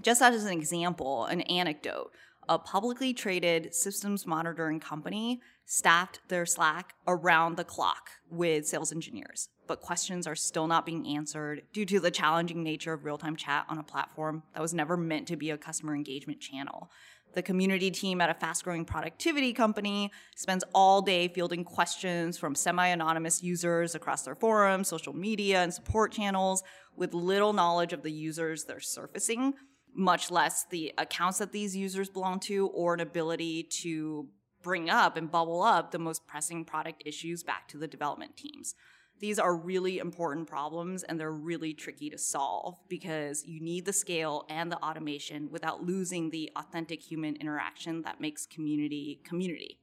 just 0.02 0.22
as 0.22 0.44
an 0.44 0.52
example 0.52 1.26
an 1.26 1.42
anecdote 1.42 2.12
a 2.50 2.58
publicly 2.58 3.14
traded 3.14 3.74
systems 3.74 4.26
monitoring 4.26 4.80
company 4.80 5.40
staffed 5.66 6.20
their 6.28 6.46
slack 6.46 6.96
around 7.08 7.56
the 7.56 7.64
clock 7.64 8.10
with 8.30 8.68
sales 8.68 8.92
engineers 8.92 9.50
but 9.72 9.80
questions 9.80 10.28
are 10.28 10.36
still 10.36 10.68
not 10.68 10.86
being 10.86 11.08
answered 11.16 11.62
due 11.72 11.86
to 11.86 12.02
the 12.02 12.12
challenging 12.12 12.62
nature 12.62 12.92
of 12.92 13.06
real 13.06 13.18
time 13.18 13.38
chat 13.38 13.66
on 13.70 13.78
a 13.78 13.84
platform 13.84 14.44
that 14.54 14.62
was 14.62 14.74
never 14.74 14.98
meant 14.98 15.30
to 15.30 15.38
be 15.38 15.50
a 15.50 15.58
customer 15.58 15.96
engagement 15.96 16.42
channel. 16.42 16.92
The 17.34 17.42
community 17.42 17.92
team 17.92 18.20
at 18.20 18.30
a 18.30 18.34
fast 18.34 18.64
growing 18.64 18.84
productivity 18.84 19.54
company 19.54 20.12
spends 20.36 20.64
all 20.74 21.02
day 21.02 21.28
fielding 21.30 21.64
questions 21.64 22.38
from 22.38 22.56
semi 22.56 22.88
anonymous 22.88 23.42
users 23.42 23.96
across 23.96 24.24
their 24.24 24.36
forums, 24.36 24.90
social 24.90 25.14
media, 25.14 25.62
and 25.64 25.74
support 25.74 26.12
channels 26.12 26.64
with 26.96 27.14
little 27.14 27.54
knowledge 27.54 27.94
of 27.94 28.04
the 28.04 28.12
users 28.12 28.66
they're 28.66 28.80
surfacing, 28.82 29.54
much 29.94 30.30
less 30.30 30.66
the 30.70 30.94
accounts 30.98 31.38
that 31.38 31.52
these 31.52 31.76
users 31.76 32.10
belong 32.10 32.40
to 32.42 32.68
or 32.68 32.94
an 32.94 33.00
ability 33.00 33.64
to 33.64 34.28
bring 34.62 34.90
up 34.90 35.18
and 35.18 35.32
bubble 35.32 35.64
up 35.64 35.92
the 35.92 36.00
most 36.00 36.28
pressing 36.28 36.66
product 36.66 37.02
issues 37.06 37.44
back 37.44 37.68
to 37.68 37.78
the 37.78 37.88
development 37.88 38.38
teams 38.38 38.76
these 39.22 39.38
are 39.38 39.56
really 39.56 40.00
important 40.00 40.48
problems 40.48 41.04
and 41.04 41.20
they're 41.20 41.32
really 41.32 41.74
tricky 41.74 42.10
to 42.10 42.18
solve 42.18 42.80
because 42.90 43.46
you 43.46 43.62
need 43.62 43.86
the 43.86 43.94
scale 43.94 44.46
and 44.50 44.72
the 44.72 44.78
automation 44.78 45.50
without 45.52 45.84
losing 45.84 46.32
the 46.32 46.52
authentic 46.56 47.02
human 47.02 47.36
interaction 47.36 48.02
that 48.02 48.20
makes 48.20 48.48
community 48.48 49.22
community. 49.24 49.78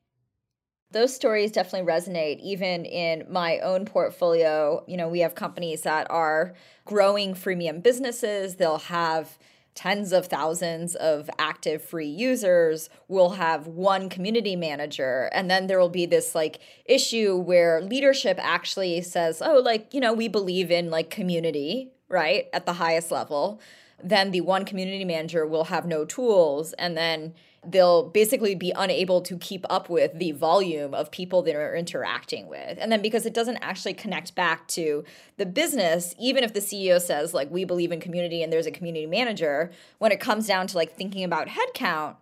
Those 0.90 1.14
stories 1.14 1.53
definitely 1.53 1.87
resonate 1.87 2.40
even 2.40 2.85
in 2.85 3.27
my 3.31 3.59
own 3.61 3.85
portfolio. 3.85 4.85
You 4.88 4.96
know, 4.96 5.09
we 5.09 5.20
have 5.20 5.35
companies 5.35 5.83
that 5.83 6.11
are 6.11 6.55
growing 6.85 7.35
freemium 7.35 7.83
businesses. 7.83 8.57
They'll 8.57 8.79
have 8.79 9.38
tens 9.74 10.12
of 10.12 10.26
thousands 10.26 10.94
of 10.96 11.31
active 11.38 11.83
free 11.83 12.09
users 12.09 12.90
will 13.07 13.31
have 13.31 13.66
one 13.66 14.09
community 14.09 14.57
manager. 14.57 15.31
And 15.33 15.50
then 15.50 15.66
there 15.66 15.78
will 15.78 15.88
be 15.88 16.07
this 16.07 16.35
like 16.35 16.59
issue 16.85 17.37
where 17.37 17.81
leadership 17.81 18.38
actually 18.40 19.00
says 19.02 19.40
oh 19.44 19.61
like 19.64 19.94
you 19.94 20.00
know 20.00 20.12
we 20.12 20.28
believe 20.28 20.70
in 20.70 20.90
like 20.90 21.11
community 21.11 21.92
right 22.09 22.48
at 22.52 22.66
the 22.66 22.74
highest 22.74 23.11
level. 23.11 23.61
Then 24.02 24.31
the 24.31 24.40
one 24.42 24.64
community 24.64 25.04
manager 25.04 25.46
will 25.46 25.64
have 25.64 25.87
no 25.87 26.04
tools. 26.04 26.72
And 26.74 26.96
then 26.96 27.35
they'll 27.66 28.05
basically 28.09 28.55
be 28.55 28.73
unable 28.77 29.21
to 29.23 29.37
keep 29.38 29.64
up 29.68 29.88
with 29.90 30.18
the 30.18 30.33
volume 30.33 30.94
of 30.94 31.11
people 31.11 31.42
that 31.42 31.55
are 31.55 31.75
interacting 31.75 32.47
with. 32.47 32.79
And 32.81 32.90
then 32.90 33.03
because 33.03 33.27
it 33.27 33.35
doesn't 33.35 33.59
actually 33.59 33.94
connect 33.94 34.35
back 34.35 34.68
to 34.68 35.05
the 35.37 35.47
business, 35.47 36.14
even 36.18 36.44
if 36.44 36.55
the 36.55 36.61
CEO 36.61 37.01
says, 37.01 37.35
like, 37.35 37.51
we 37.51 37.64
believe 37.64 37.92
in 37.92 38.01
community 38.01 38.42
and 38.42 38.53
there's 38.53 38.66
a 38.66 38.71
community 38.71 39.07
manager, 39.07 39.71
when 39.99 40.12
it 40.12 40.21
comes 40.21 40.47
down 40.47 40.66
to 40.68 40.77
like 40.77 40.94
thinking 40.94 41.25
about 41.25 41.49
headcount, 41.49 42.16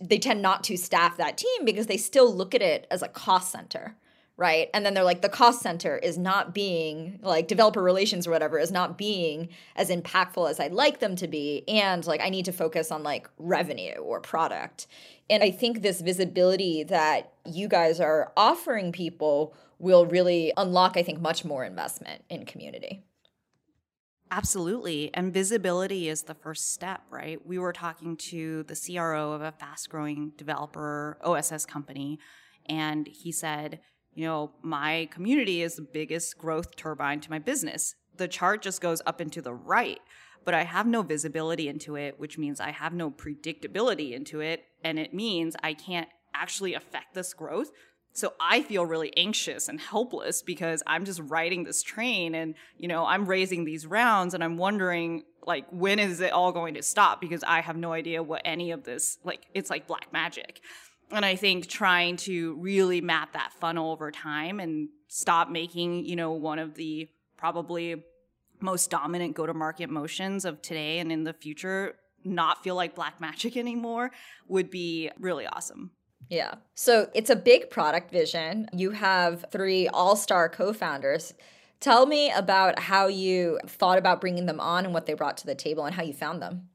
they 0.00 0.18
tend 0.18 0.40
not 0.40 0.64
to 0.64 0.76
staff 0.76 1.16
that 1.18 1.36
team 1.36 1.64
because 1.64 1.86
they 1.86 1.98
still 1.98 2.34
look 2.34 2.54
at 2.54 2.62
it 2.62 2.86
as 2.90 3.02
a 3.02 3.08
cost 3.08 3.52
center 3.52 3.96
right? 4.40 4.70
And 4.72 4.86
then 4.86 4.94
they're 4.94 5.04
like, 5.04 5.20
the 5.20 5.28
cost 5.28 5.60
center 5.60 5.98
is 5.98 6.16
not 6.16 6.54
being 6.54 7.18
like 7.22 7.46
developer 7.46 7.82
relations 7.82 8.26
or 8.26 8.30
whatever 8.30 8.58
is 8.58 8.72
not 8.72 8.96
being 8.96 9.50
as 9.76 9.90
impactful 9.90 10.48
as 10.48 10.58
I'd 10.58 10.72
like 10.72 10.98
them 10.98 11.14
to 11.16 11.28
be. 11.28 11.62
And 11.68 12.06
like, 12.06 12.22
I 12.22 12.30
need 12.30 12.46
to 12.46 12.52
focus 12.52 12.90
on 12.90 13.02
like 13.02 13.28
revenue 13.36 13.98
or 13.98 14.18
product. 14.18 14.86
And 15.28 15.42
I 15.42 15.50
think 15.50 15.82
this 15.82 16.00
visibility 16.00 16.84
that 16.84 17.34
you 17.44 17.68
guys 17.68 18.00
are 18.00 18.32
offering 18.34 18.92
people 18.92 19.54
will 19.78 20.06
really 20.06 20.54
unlock, 20.56 20.96
I 20.96 21.02
think, 21.02 21.20
much 21.20 21.44
more 21.44 21.62
investment 21.62 22.24
in 22.30 22.46
community. 22.46 23.04
Absolutely. 24.30 25.10
And 25.12 25.34
visibility 25.34 26.08
is 26.08 26.22
the 26.22 26.34
first 26.34 26.72
step, 26.72 27.02
right? 27.10 27.44
We 27.46 27.58
were 27.58 27.74
talking 27.74 28.16
to 28.16 28.62
the 28.62 28.74
CRO 28.74 29.32
of 29.32 29.42
a 29.42 29.52
fast 29.52 29.90
growing 29.90 30.32
developer 30.38 31.18
OSS 31.22 31.66
company, 31.66 32.18
and 32.64 33.06
he 33.06 33.32
said, 33.32 33.80
you 34.14 34.26
know, 34.26 34.52
my 34.62 35.08
community 35.10 35.62
is 35.62 35.76
the 35.76 35.82
biggest 35.82 36.38
growth 36.38 36.76
turbine 36.76 37.20
to 37.20 37.30
my 37.30 37.38
business. 37.38 37.94
The 38.16 38.28
chart 38.28 38.62
just 38.62 38.80
goes 38.80 39.00
up 39.06 39.20
and 39.20 39.32
to 39.32 39.42
the 39.42 39.54
right, 39.54 40.00
but 40.44 40.54
I 40.54 40.64
have 40.64 40.86
no 40.86 41.02
visibility 41.02 41.68
into 41.68 41.96
it, 41.96 42.18
which 42.18 42.38
means 42.38 42.60
I 42.60 42.70
have 42.70 42.92
no 42.92 43.10
predictability 43.10 44.12
into 44.12 44.40
it. 44.40 44.64
And 44.82 44.98
it 44.98 45.14
means 45.14 45.56
I 45.62 45.74
can't 45.74 46.08
actually 46.34 46.74
affect 46.74 47.14
this 47.14 47.34
growth. 47.34 47.70
So 48.12 48.32
I 48.40 48.62
feel 48.62 48.84
really 48.84 49.16
anxious 49.16 49.68
and 49.68 49.80
helpless 49.80 50.42
because 50.42 50.82
I'm 50.86 51.04
just 51.04 51.20
riding 51.24 51.62
this 51.62 51.82
train 51.82 52.34
and, 52.34 52.56
you 52.76 52.88
know, 52.88 53.06
I'm 53.06 53.24
raising 53.24 53.64
these 53.64 53.86
rounds 53.86 54.34
and 54.34 54.42
I'm 54.42 54.56
wondering, 54.56 55.22
like, 55.46 55.66
when 55.70 56.00
is 56.00 56.20
it 56.20 56.32
all 56.32 56.50
going 56.50 56.74
to 56.74 56.82
stop? 56.82 57.20
Because 57.20 57.44
I 57.44 57.60
have 57.60 57.76
no 57.76 57.92
idea 57.92 58.22
what 58.22 58.42
any 58.44 58.72
of 58.72 58.82
this, 58.82 59.18
like, 59.22 59.46
it's 59.54 59.70
like 59.70 59.86
black 59.86 60.12
magic 60.12 60.60
and 61.10 61.24
I 61.24 61.36
think 61.36 61.66
trying 61.66 62.16
to 62.18 62.54
really 62.56 63.00
map 63.00 63.32
that 63.32 63.52
funnel 63.60 63.90
over 63.90 64.10
time 64.10 64.60
and 64.60 64.88
stop 65.08 65.50
making, 65.50 66.04
you 66.06 66.16
know, 66.16 66.32
one 66.32 66.58
of 66.58 66.74
the 66.74 67.08
probably 67.36 68.04
most 68.60 68.90
dominant 68.90 69.34
go 69.34 69.46
to 69.46 69.54
market 69.54 69.90
motions 69.90 70.44
of 70.44 70.60
today 70.62 70.98
and 70.98 71.10
in 71.10 71.24
the 71.24 71.32
future 71.32 71.94
not 72.24 72.62
feel 72.62 72.74
like 72.74 72.94
black 72.94 73.20
magic 73.20 73.56
anymore 73.56 74.10
would 74.48 74.70
be 74.70 75.10
really 75.18 75.46
awesome. 75.46 75.90
Yeah. 76.28 76.54
So 76.74 77.10
it's 77.14 77.30
a 77.30 77.36
big 77.36 77.70
product 77.70 78.12
vision. 78.12 78.68
You 78.72 78.92
have 78.92 79.46
three 79.50 79.88
all 79.88 80.16
star 80.16 80.48
co 80.48 80.72
founders. 80.72 81.34
Tell 81.80 82.06
me 82.06 82.30
about 82.30 82.78
how 82.78 83.08
you 83.08 83.58
thought 83.66 83.98
about 83.98 84.20
bringing 84.20 84.46
them 84.46 84.60
on 84.60 84.84
and 84.84 84.92
what 84.92 85.06
they 85.06 85.14
brought 85.14 85.38
to 85.38 85.46
the 85.46 85.54
table 85.54 85.86
and 85.86 85.94
how 85.94 86.02
you 86.02 86.12
found 86.12 86.42
them. 86.42 86.68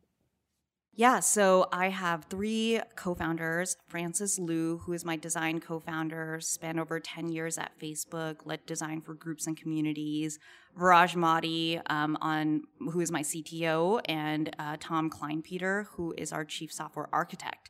Yeah, 0.97 1.19
so 1.19 1.67
I 1.73 1.89
have 1.89 2.23
three 2.29 2.79
co 2.95 3.15
founders 3.15 3.75
Francis 3.89 4.39
Liu, 4.39 4.77
who 4.85 4.93
is 4.93 5.03
my 5.03 5.17
design 5.17 5.59
co 5.59 5.81
founder, 5.81 6.39
spent 6.39 6.79
over 6.79 7.01
10 7.01 7.27
years 7.27 7.57
at 7.57 7.77
Facebook, 7.77 8.45
led 8.45 8.65
design 8.65 9.01
for 9.01 9.13
groups 9.13 9.45
and 9.45 9.57
communities. 9.57 10.39
Viraj 10.79 11.17
Modi, 11.17 11.81
um, 11.89 12.17
on, 12.21 12.61
who 12.79 13.01
is 13.01 13.11
my 13.11 13.23
CTO, 13.23 13.99
and 14.05 14.55
uh, 14.57 14.77
Tom 14.79 15.09
Kleinpeter, 15.09 15.87
who 15.95 16.13
is 16.17 16.31
our 16.31 16.45
chief 16.45 16.71
software 16.71 17.09
architect. 17.11 17.69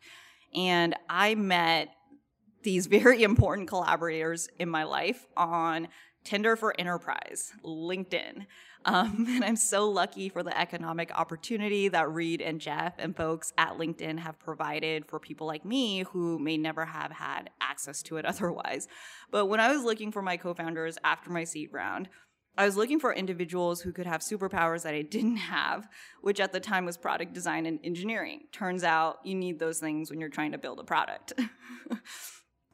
And 0.53 0.95
I 1.09 1.33
met 1.33 1.89
these 2.61 2.85
very 2.99 3.23
important 3.23 3.67
collaborators 3.67 4.49
in 4.59 4.69
my 4.69 4.83
life 4.83 5.25
on 5.35 5.87
Tinder 6.25 6.55
for 6.55 6.75
Enterprise, 6.77 7.53
LinkedIn. 7.63 8.45
Um, 8.83 9.25
and 9.29 9.43
I'm 9.43 9.55
so 9.55 9.89
lucky 9.89 10.29
for 10.29 10.43
the 10.43 10.57
economic 10.57 11.11
opportunity 11.17 11.87
that 11.87 12.11
Reed 12.11 12.41
and 12.41 12.59
Jeff 12.59 12.95
and 12.97 13.15
folks 13.15 13.53
at 13.57 13.77
LinkedIn 13.77 14.19
have 14.19 14.39
provided 14.39 15.05
for 15.07 15.19
people 15.19 15.47
like 15.47 15.63
me 15.63 16.03
who 16.11 16.37
may 16.39 16.57
never 16.57 16.85
have 16.85 17.11
had 17.11 17.49
access 17.61 18.03
to 18.03 18.17
it 18.17 18.25
otherwise. 18.25 18.87
But 19.31 19.45
when 19.45 19.59
I 19.59 19.71
was 19.71 19.83
looking 19.83 20.11
for 20.11 20.21
my 20.21 20.37
co 20.37 20.53
founders 20.53 20.97
after 21.03 21.29
my 21.29 21.43
seed 21.43 21.69
round, 21.71 22.09
I 22.57 22.65
was 22.65 22.77
looking 22.77 23.01
for 23.01 23.13
individuals 23.13 23.81
who 23.81 23.91
could 23.91 24.05
have 24.05 24.21
superpowers 24.21 24.83
that 24.83 24.93
I 24.93 25.01
didn't 25.01 25.35
have, 25.37 25.89
which 26.21 26.39
at 26.39 26.53
the 26.53 26.61
time 26.61 26.85
was 26.85 26.95
product 26.95 27.33
design 27.33 27.65
and 27.65 27.79
engineering. 27.83 28.43
Turns 28.53 28.83
out 28.83 29.19
you 29.25 29.35
need 29.35 29.59
those 29.59 29.79
things 29.79 30.09
when 30.09 30.21
you're 30.21 30.29
trying 30.29 30.53
to 30.53 30.57
build 30.57 30.79
a 30.79 30.85
product. 30.85 31.33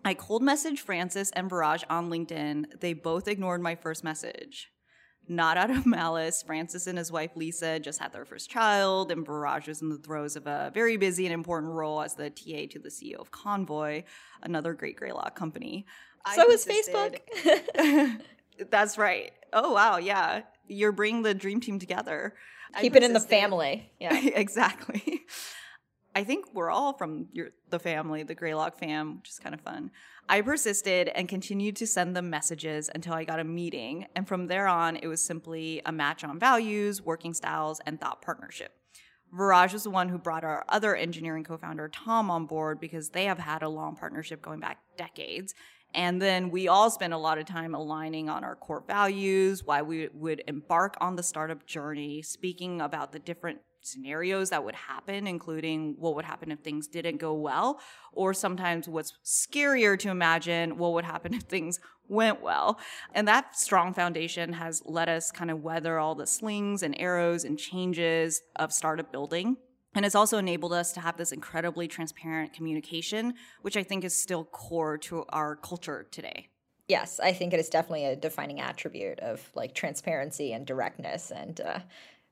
I 0.04 0.14
cold 0.14 0.42
messaged 0.42 0.80
Francis 0.80 1.32
and 1.32 1.50
Viraj 1.50 1.84
on 1.90 2.10
LinkedIn. 2.10 2.80
They 2.80 2.94
both 2.94 3.28
ignored 3.28 3.62
my 3.62 3.76
first 3.76 4.04
message 4.04 4.72
not 5.28 5.58
out 5.58 5.72
of 5.72 5.86
malice. 5.86 6.44
Francis 6.44 6.88
and 6.88 6.98
his 6.98 7.12
wife 7.12 7.32
Lisa 7.36 7.80
just 7.80 8.00
had 8.00 8.14
their 8.14 8.26
first 8.26 8.50
child, 8.50 9.12
and 9.12 9.26
Viraj 9.26 9.68
was 9.68 9.82
in 9.82 9.90
the 9.90 9.98
throes 9.98 10.36
of 10.36 10.48
a 10.48 10.72
very 10.74 10.98
busy 10.98 11.26
and 11.26 11.34
important 11.34 11.74
role 11.74 12.02
as 12.02 12.16
the 12.16 12.30
TA 12.30 12.68
to 12.72 12.80
the 12.80 12.90
CEO 12.90 13.16
of 13.16 13.32
Convoy, 13.32 14.04
another 14.44 14.74
great 14.74 14.98
Greylock 14.98 15.36
company. 15.36 15.86
So 16.36 16.52
is 16.52 16.66
Facebook. 16.66 17.20
That's 18.70 18.98
right. 18.98 19.32
Oh 19.54 19.74
wow, 19.74 19.98
yeah. 19.98 20.44
You're 20.68 20.92
bringing 20.92 21.24
the 21.24 21.34
dream 21.34 21.60
team 21.60 21.80
together. 21.80 22.36
Keep 22.80 22.96
it 22.96 23.04
in 23.04 23.14
the 23.14 23.20
family. 23.20 23.92
Yeah, 24.00 24.18
exactly. 24.36 25.22
I 26.14 26.24
think 26.24 26.54
we're 26.54 26.70
all 26.70 26.94
from 26.94 27.28
your, 27.32 27.50
the 27.70 27.80
family, 27.80 28.24
the 28.24 28.36
Greylock 28.36 28.78
fam, 28.78 29.18
which 29.18 29.30
is 29.30 29.40
kind 29.40 29.56
of 29.56 29.62
fun. 29.62 29.92
I 30.28 30.42
persisted 30.42 31.10
and 31.10 31.28
continued 31.30 31.76
to 31.78 31.88
send 31.88 32.16
them 32.16 32.30
messages 32.30 32.90
until 32.94 33.14
I 33.14 33.24
got 33.24 33.40
a 33.40 33.44
meeting. 33.44 34.08
And 34.16 34.28
from 34.28 34.48
there 34.48 34.68
on, 34.68 34.98
it 34.98 35.08
was 35.08 35.24
simply 35.24 35.82
a 35.86 35.92
match 35.92 36.24
on 36.24 36.40
values, 36.40 37.02
working 37.02 37.34
styles, 37.34 37.80
and 37.86 38.00
thought 38.00 38.22
partnership. 38.22 38.74
Viraj 39.34 39.72
was 39.72 39.84
the 39.84 39.90
one 39.90 40.10
who 40.10 40.18
brought 40.18 40.44
our 40.44 40.66
other 40.68 40.96
engineering 40.96 41.46
co 41.46 41.58
founder, 41.58 41.88
Tom, 41.88 42.30
on 42.30 42.46
board 42.46 42.80
because 42.82 43.10
they 43.10 43.26
have 43.26 43.40
had 43.40 43.64
a 43.64 43.70
long 43.70 43.96
partnership 43.96 44.42
going 44.42 44.60
back 44.60 44.80
decades. 44.98 45.54
And 45.94 46.22
then 46.22 46.52
we 46.52 46.68
all 46.68 46.90
spent 46.90 47.14
a 47.14 47.18
lot 47.18 47.38
of 47.38 47.46
time 47.46 47.76
aligning 47.76 48.30
on 48.30 48.44
our 48.44 48.56
core 48.56 48.84
values, 48.88 49.64
why 49.64 49.82
we 49.82 50.10
would 50.14 50.44
embark 50.48 50.96
on 51.02 51.16
the 51.16 51.24
startup 51.24 51.66
journey, 51.66 52.22
speaking 52.22 52.82
about 52.82 53.12
the 53.12 53.20
different 53.20 53.60
scenarios 53.82 54.52
that 54.52 54.64
would 54.64 54.76
happen, 54.76 55.28
including 55.28 55.96
what 55.98 56.16
would 56.16 56.26
happen 56.26 56.52
if 56.52 56.60
things 56.60 56.88
didn't 56.88 57.18
go 57.18 57.34
well, 57.34 57.80
or 58.14 58.34
sometimes 58.34 58.88
what's 58.88 59.14
scarier 59.26 59.98
to 60.00 60.10
imagine 60.10 60.78
what 60.78 60.94
would 60.94 61.06
happen 61.06 61.34
if 61.34 61.44
things 61.44 61.80
went 62.08 62.42
well. 62.42 62.80
And 63.14 63.28
that 63.28 63.58
strong 63.58 63.94
foundation 63.94 64.54
has 64.54 64.82
let 64.86 65.10
us 65.10 65.32
kind 65.32 65.50
of 65.50 65.64
weather 65.64 65.98
all 65.98 66.16
the 66.16 66.28
slings 66.28 66.84
and 66.84 67.00
arrows 67.00 67.44
and 67.44 67.58
changes 67.58 68.42
of 68.56 68.72
startup 68.74 69.12
building. 69.12 69.58
And 69.94 70.06
it's 70.06 70.16
also 70.16 70.38
enabled 70.38 70.74
us 70.74 70.94
to 70.94 71.02
have 71.02 71.18
this 71.18 71.32
incredibly 71.32 71.88
transparent 71.88 72.54
communication, 72.54 73.34
which 73.62 73.76
I 73.76 73.84
think 73.84 74.04
is 74.04 74.16
still 74.16 74.46
core 74.46 74.98
to 75.00 75.26
our 75.30 75.56
culture 75.56 76.08
today. 76.12 76.48
Yes, 76.88 77.20
I 77.22 77.34
think 77.34 77.54
it 77.54 77.60
is 77.60 77.70
definitely 77.70 78.06
a 78.06 78.16
defining 78.16 78.60
attribute 78.60 79.20
of 79.20 79.50
like 79.56 79.74
transparency 79.74 80.54
and 80.54 80.66
directness 80.66 81.32
and 81.32 81.62
uh, 81.62 81.80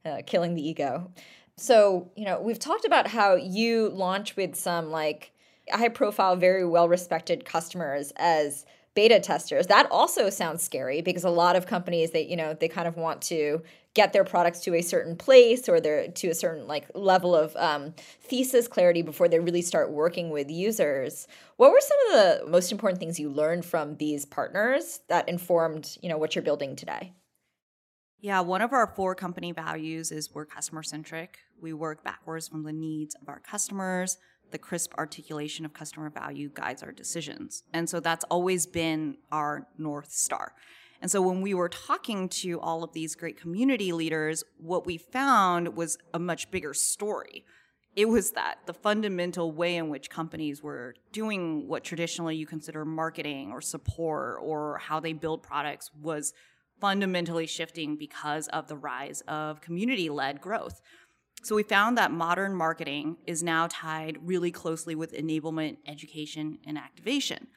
uh, 0.06 0.17
killing 0.26 0.56
the 0.56 0.67
ego. 0.67 1.12
So, 1.58 2.12
you 2.15 2.26
know, 2.26 2.39
we've 2.41 2.60
talked 2.60 2.86
about 2.86 3.08
how 3.08 3.36
you 3.36 3.89
launch 3.89 4.36
with 4.38 4.56
some 4.56 4.91
like 4.91 5.32
high 5.69 5.89
profile, 5.89 6.36
very 6.36 6.65
well 6.65 6.88
respected 6.88 7.45
customers 7.45 8.13
as 8.15 8.65
beta 8.95 9.19
testers. 9.19 9.67
That 9.67 9.89
also 9.91 10.30
sounds 10.30 10.63
scary 10.63 11.02
because 11.02 11.24
a 11.24 11.30
lot 11.30 11.56
of 11.56 11.67
companies 11.67 12.12
they, 12.12 12.26
you 12.26 12.36
know, 12.36 12.54
they 12.54 12.67
kind 12.67 12.88
of 12.88 12.98
want 12.98 13.22
to 13.24 13.62
get 13.95 14.13
their 14.13 14.23
products 14.23 14.60
to 14.62 14.75
a 14.75 14.82
certain 14.82 15.15
place 15.15 15.67
or 15.67 15.82
they're 15.82 16.08
to 16.10 16.30
a 16.30 16.36
certain 16.36 16.67
like 16.67 16.88
level 16.93 17.36
of 17.36 17.56
um, 17.56 17.93
thesis 18.21 18.67
clarity 18.67 19.02
before 19.02 19.28
they 19.28 19.39
really 19.39 19.62
start 19.62 19.91
working 19.91 20.30
with 20.30 20.49
users. 20.49 21.28
What 21.58 21.71
were 21.71 21.82
some 21.82 21.97
of 22.08 22.13
the 22.13 22.52
most 22.52 22.71
important 22.71 22.99
things 22.99 23.19
you 23.19 23.30
learned 23.30 23.65
from 23.65 23.97
these 23.97 24.25
partners 24.25 25.02
that 25.10 25.28
informed, 25.28 25.97
you 26.02 26.10
know, 26.10 26.17
what 26.17 26.36
you're 26.36 26.43
building 26.43 26.75
today? 26.75 27.13
Yeah, 28.21 28.41
one 28.41 28.62
of 28.62 28.73
our 28.73 28.93
four 28.95 29.15
company 29.15 29.54
values 29.54 30.12
is 30.12 30.34
we're 30.34 30.45
customer 30.45 30.84
centric. 30.84 31.39
We 31.62 31.73
work 31.73 32.04
backwards 32.04 32.49
from 32.49 32.63
the 32.63 32.73
needs 32.73 33.15
of 33.15 33.30
our 33.30 33.39
customers. 33.39 34.17
The 34.52 34.58
crisp 34.58 34.93
articulation 34.97 35.63
of 35.63 35.73
customer 35.73 36.10
value 36.10 36.49
guides 36.54 36.84
our 36.84 36.91
decisions. 36.91 37.63
And 37.73 37.89
so 37.89 37.99
that's 37.99 38.25
always 38.25 38.67
been 38.67 39.17
our 39.32 39.67
North 39.78 40.12
Star. 40.12 40.54
And 41.01 41.09
so 41.09 41.21
when 41.21 41.41
we 41.41 41.53
were 41.53 41.69
talking 41.69 42.27
to 42.29 42.59
all 42.59 42.83
of 42.83 42.93
these 42.93 43.15
great 43.15 43.39
community 43.39 43.91
leaders, 43.91 44.43
what 44.57 44.85
we 44.85 44.97
found 44.97 45.75
was 45.75 45.97
a 46.13 46.19
much 46.19 46.51
bigger 46.51 46.73
story. 46.73 47.45
It 47.95 48.07
was 48.07 48.31
that 48.31 48.59
the 48.65 48.73
fundamental 48.73 49.51
way 49.51 49.75
in 49.75 49.89
which 49.89 50.09
companies 50.09 50.62
were 50.62 50.95
doing 51.12 51.67
what 51.67 51.83
traditionally 51.83 52.35
you 52.35 52.45
consider 52.45 52.85
marketing 52.85 53.51
or 53.51 53.62
support 53.62 54.39
or 54.41 54.77
how 54.77 54.99
they 54.99 55.13
build 55.13 55.41
products 55.41 55.89
was 55.99 56.33
fundamentally 56.79 57.47
shifting 57.47 57.95
because 57.95 58.47
of 58.49 58.67
the 58.67 58.77
rise 58.77 59.21
of 59.27 59.62
community 59.62 60.09
led 60.09 60.39
growth. 60.39 60.81
So 61.41 61.55
we 61.55 61.63
found 61.63 61.97
that 61.97 62.12
modern 62.12 62.53
marketing 62.53 63.17
is 63.25 63.41
now 63.41 63.67
tied 63.69 64.17
really 64.21 64.51
closely 64.51 64.95
with 64.95 65.13
enablement, 65.13 65.77
education, 65.88 66.59
and 66.65 66.77
activation. 66.77 67.47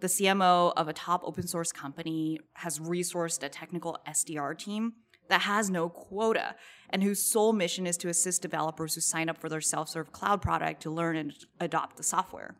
The 0.00 0.06
CMO 0.06 0.72
of 0.76 0.86
a 0.86 0.92
top 0.92 1.22
open 1.24 1.46
source 1.46 1.72
company 1.72 2.38
has 2.54 2.78
resourced 2.78 3.42
a 3.42 3.48
technical 3.48 3.98
SDR 4.06 4.56
team 4.56 4.92
that 5.28 5.42
has 5.42 5.70
no 5.70 5.88
quota 5.88 6.54
and 6.90 7.02
whose 7.02 7.22
sole 7.22 7.52
mission 7.52 7.86
is 7.86 7.96
to 7.98 8.08
assist 8.08 8.40
developers 8.40 8.94
who 8.94 9.00
sign 9.00 9.28
up 9.28 9.38
for 9.38 9.48
their 9.48 9.60
self 9.60 9.88
serve 9.88 10.12
cloud 10.12 10.40
product 10.40 10.82
to 10.82 10.90
learn 10.90 11.16
and 11.16 11.32
adopt 11.60 11.96
the 11.96 12.02
software. 12.02 12.56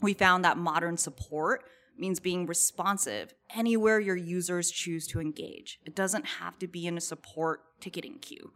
We 0.00 0.12
found 0.12 0.44
that 0.44 0.58
modern 0.58 0.96
support 0.96 1.64
means 1.96 2.18
being 2.18 2.46
responsive 2.46 3.32
anywhere 3.54 4.00
your 4.00 4.16
users 4.16 4.70
choose 4.70 5.06
to 5.08 5.20
engage. 5.20 5.78
It 5.84 5.94
doesn't 5.94 6.26
have 6.40 6.58
to 6.58 6.66
be 6.66 6.86
in 6.86 6.96
a 6.96 7.00
support 7.00 7.60
ticketing 7.80 8.18
queue. 8.20 8.52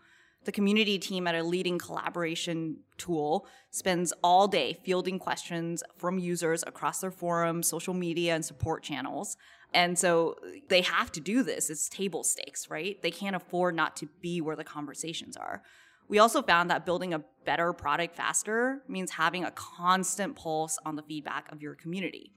The 0.46 0.52
community 0.52 0.96
team 1.00 1.26
at 1.26 1.35
a 1.35 1.42
leading 1.42 1.76
collaboration 1.76 2.76
tool 2.98 3.48
spends 3.72 4.12
all 4.22 4.46
day 4.46 4.78
fielding 4.85 5.18
questions 5.18 5.82
from 5.96 6.20
users 6.20 6.62
across 6.64 7.00
their 7.00 7.11
forums, 7.11 7.66
social 7.66 7.94
media, 7.94 8.37
and 8.37 8.44
support 8.44 8.85
channels. 8.85 9.37
And 9.74 9.98
so 9.98 10.37
they 10.68 10.82
have 10.82 11.11
to 11.12 11.20
do 11.20 11.42
this. 11.42 11.68
It's 11.68 11.88
table 11.88 12.22
stakes, 12.22 12.70
right? 12.70 13.02
They 13.02 13.11
can't 13.11 13.35
afford 13.35 13.74
not 13.74 13.96
to 13.96 14.09
be 14.22 14.40
where 14.40 14.54
the 14.54 14.62
conversations 14.62 15.37
are. 15.37 15.64
We 16.09 16.20
also 16.20 16.42
found 16.42 16.70
that 16.70 16.87
building 16.87 17.12
a 17.12 17.24
better 17.44 17.72
product 17.72 18.14
faster 18.14 18.82
means 18.87 19.11
having 19.11 19.42
a 19.42 19.50
constant 19.50 20.37
pulse 20.37 20.78
on 20.87 20.94
the 20.94 21.02
feedback 21.02 21.50
of 21.50 21.61
your 21.61 21.74
community. 21.74 22.30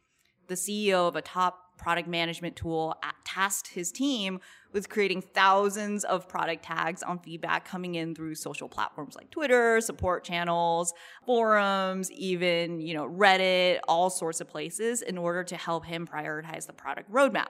The 0.48 0.56
CEO 0.56 1.08
of 1.08 1.16
a 1.16 1.22
top 1.22 1.69
product 1.80 2.08
management 2.08 2.56
tool 2.56 2.96
tasked 3.26 3.70
his 3.70 3.92
team 3.92 4.40
with 4.72 4.90
creating 4.90 5.22
thousands 5.22 6.04
of 6.04 6.28
product 6.28 6.64
tags 6.64 7.02
on 7.02 7.18
feedback 7.18 7.66
coming 7.66 7.96
in 7.96 8.14
through 8.14 8.36
social 8.36 8.70
platforms 8.70 9.16
like 9.16 9.32
Twitter, 9.32 9.82
support 9.82 10.24
channels, 10.24 10.94
forums, 11.26 12.12
even, 12.12 12.80
you 12.80 12.94
know, 12.94 13.08
Reddit, 13.08 13.80
all 13.88 14.12
sorts 14.12 14.42
of 14.42 14.48
places 14.48 15.02
in 15.02 15.18
order 15.18 15.44
to 15.44 15.56
help 15.56 15.86
him 15.86 16.06
prioritize 16.06 16.68
the 16.68 16.74
product 16.74 17.12
roadmap. 17.12 17.48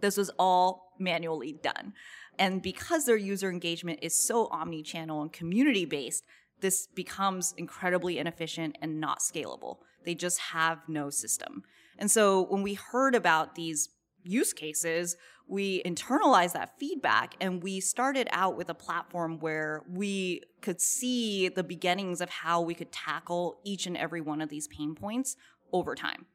This 0.00 0.16
was 0.16 0.30
all 0.38 0.94
manually 0.98 1.52
done. 1.52 1.92
And 2.38 2.62
because 2.62 3.04
their 3.04 3.16
user 3.16 3.50
engagement 3.50 3.98
is 4.00 4.14
so 4.14 4.46
omni-channel 4.52 5.20
and 5.20 5.32
community 5.32 5.84
based, 5.84 6.24
this 6.60 6.86
becomes 6.86 7.52
incredibly 7.56 8.18
inefficient 8.18 8.78
and 8.80 9.00
not 9.00 9.18
scalable. 9.18 9.78
They 10.04 10.14
just 10.14 10.38
have 10.38 10.88
no 10.88 11.10
system. 11.10 11.64
And 11.98 12.10
so 12.10 12.42
when 12.46 12.62
we 12.62 12.74
heard 12.74 13.14
about 13.14 13.54
these 13.54 13.88
use 14.22 14.52
cases, 14.52 15.16
we 15.48 15.82
internalized 15.82 16.52
that 16.52 16.78
feedback 16.78 17.34
and 17.40 17.62
we 17.62 17.80
started 17.80 18.28
out 18.30 18.56
with 18.56 18.68
a 18.68 18.74
platform 18.74 19.38
where 19.38 19.82
we 19.90 20.42
could 20.60 20.80
see 20.80 21.48
the 21.48 21.64
beginnings 21.64 22.20
of 22.20 22.28
how 22.28 22.60
we 22.60 22.74
could 22.74 22.92
tackle 22.92 23.60
each 23.64 23.86
and 23.86 23.96
every 23.96 24.20
one 24.20 24.40
of 24.40 24.50
these 24.50 24.68
pain 24.68 24.94
points 24.94 25.36
over 25.72 25.94
time. 25.94 26.26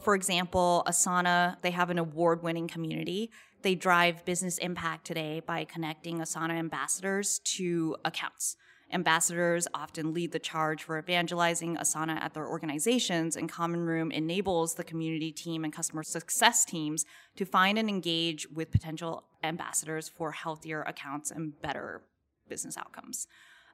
For 0.00 0.14
example, 0.14 0.82
Asana, 0.88 1.60
they 1.62 1.70
have 1.70 1.90
an 1.90 1.98
award 1.98 2.42
winning 2.42 2.66
community. 2.66 3.30
They 3.60 3.74
drive 3.74 4.24
business 4.24 4.58
impact 4.58 5.06
today 5.06 5.40
by 5.46 5.64
connecting 5.64 6.18
Asana 6.18 6.58
ambassadors 6.58 7.40
to 7.56 7.96
accounts. 8.04 8.56
Ambassadors 8.92 9.66
often 9.72 10.12
lead 10.12 10.32
the 10.32 10.38
charge 10.38 10.82
for 10.82 10.98
evangelizing 10.98 11.76
Asana 11.76 12.20
at 12.20 12.34
their 12.34 12.46
organizations, 12.46 13.36
and 13.36 13.48
Common 13.48 13.80
Room 13.80 14.10
enables 14.10 14.74
the 14.74 14.84
community 14.84 15.32
team 15.32 15.64
and 15.64 15.72
customer 15.72 16.02
success 16.02 16.64
teams 16.66 17.06
to 17.36 17.46
find 17.46 17.78
and 17.78 17.88
engage 17.88 18.46
with 18.50 18.70
potential 18.70 19.24
ambassadors 19.42 20.10
for 20.10 20.32
healthier 20.32 20.82
accounts 20.82 21.30
and 21.30 21.60
better 21.62 22.02
business 22.48 22.76
outcomes. 22.76 23.26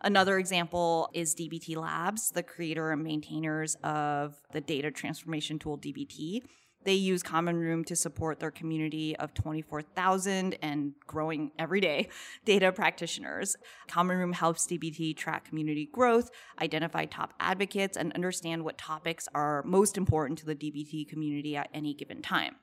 Another 0.02 0.38
example 0.38 1.11
is 1.12 1.35
DBT 1.35 1.76
Labs, 1.76 2.31
the 2.31 2.44
creator 2.44 2.92
and 2.92 3.02
maintainers 3.02 3.74
of 3.83 4.40
the 4.52 4.61
data 4.61 4.92
transformation 4.92 5.59
tool 5.59 5.76
DBT. 5.76 6.42
They 6.85 6.95
use 6.95 7.23
Common 7.23 7.57
Room 7.57 7.85
to 7.85 7.97
support 7.97 8.41
their 8.41 8.51
community 8.51 9.17
of 9.17 9.35
24,000 9.35 10.57
and 10.62 10.95
growing 11.07 11.51
every 11.59 11.81
day 11.81 12.09
data 12.45 12.73
practitioners. 12.73 13.57
Common 13.88 14.17
Room 14.17 14.33
helps 14.33 14.67
DBT 14.67 15.17
track 15.17 15.45
community 15.45 15.88
growth, 15.93 16.31
identify 16.62 17.05
top 17.05 17.35
advocates, 17.41 17.97
and 17.97 18.12
understand 18.12 18.64
what 18.64 18.79
topics 18.79 19.29
are 19.35 19.62
most 19.64 19.97
important 19.97 20.38
to 20.38 20.47
the 20.47 20.55
DBT 20.55 21.09
community 21.09 21.57
at 21.57 21.69
any 21.75 21.95
given 21.95 22.23
time. 22.23 22.57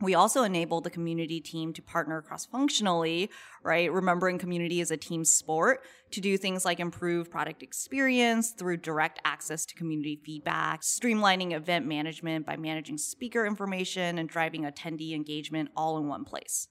We 0.00 0.14
also 0.14 0.42
enable 0.42 0.80
the 0.80 0.90
community 0.90 1.40
team 1.40 1.72
to 1.74 1.82
partner 1.82 2.20
cross 2.20 2.44
functionally, 2.44 3.30
right? 3.62 3.90
Remembering 3.92 4.38
community 4.38 4.80
is 4.80 4.90
a 4.90 4.96
team 4.96 5.24
sport 5.24 5.82
to 6.10 6.20
do 6.20 6.36
things 6.36 6.64
like 6.64 6.80
improve 6.80 7.30
product 7.30 7.62
experience 7.62 8.50
through 8.50 8.78
direct 8.78 9.20
access 9.24 9.64
to 9.66 9.74
community 9.74 10.20
feedback, 10.24 10.82
streamlining 10.82 11.52
event 11.52 11.86
management 11.86 12.44
by 12.44 12.56
managing 12.56 12.98
speaker 12.98 13.46
information 13.46 14.18
and 14.18 14.28
driving 14.28 14.64
attendee 14.64 15.14
engagement 15.14 15.70
all 15.76 15.96
in 15.96 16.08
one 16.08 16.24
place. 16.24 16.66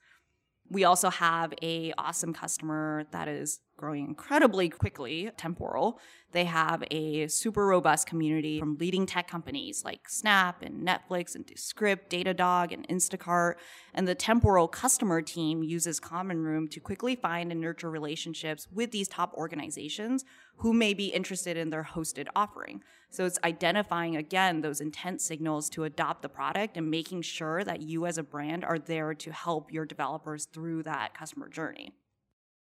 We 0.70 0.84
also 0.84 1.10
have 1.10 1.54
a 1.62 1.94
awesome 1.98 2.34
customer 2.34 3.06
that 3.12 3.28
is 3.28 3.60
growing 3.78 4.06
incredibly 4.06 4.70
quickly, 4.70 5.30
Temporal. 5.38 6.00
They 6.32 6.46
have 6.46 6.84
a 6.90 7.28
super 7.28 7.66
robust 7.66 8.08
community 8.08 8.60
from 8.60 8.78
leading 8.78 9.06
tech 9.06 9.28
companies 9.28 9.84
like 9.84 10.10
Snap 10.10 10.62
and 10.62 10.88
Netflix 10.88 11.36
and 11.36 11.46
Descript, 11.46 12.12
Datadog 12.12 12.74
and 12.74 12.88
Instacart. 12.88 13.56
And 13.94 14.08
the 14.08 14.16
Temporal 14.16 14.68
customer 14.68 15.22
team 15.22 15.64
uses 15.64 16.00
Common 16.00 16.40
Room 16.40 16.68
to 16.70 16.80
quickly 16.80 17.16
find 17.16 17.52
and 17.52 17.62
nurture 17.62 17.90
relationships 17.90 18.68
with 18.72 18.92
these 18.92 19.08
top 19.08 19.34
organizations 19.36 20.24
who 20.58 20.74
may 20.74 20.94
be 20.94 21.08
interested 21.08 21.58
in 21.58 21.70
their 21.70 21.84
hosted 21.84 22.28
offering. 22.36 22.82
So 23.10 23.26
it's 23.26 23.40
identifying 23.44 24.16
again 24.16 24.62
those 24.62 24.82
intent 24.82 25.22
signals 25.22 25.70
to 25.72 25.84
adopt 25.84 26.22
the 26.24 26.30
product 26.30 26.78
and 26.78 26.90
making 26.90 27.22
sure 27.22 27.64
that 27.64 27.82
you 27.82 28.06
as 28.06 28.18
a 28.18 28.24
brand 28.24 28.66
are 28.66 28.80
there 28.80 29.14
to 29.14 29.32
help 29.32 29.72
your 29.72 29.86
developers 29.86 30.46
through 30.46 30.84
that 30.84 31.14
customer 31.14 31.48
journey. 31.48 31.94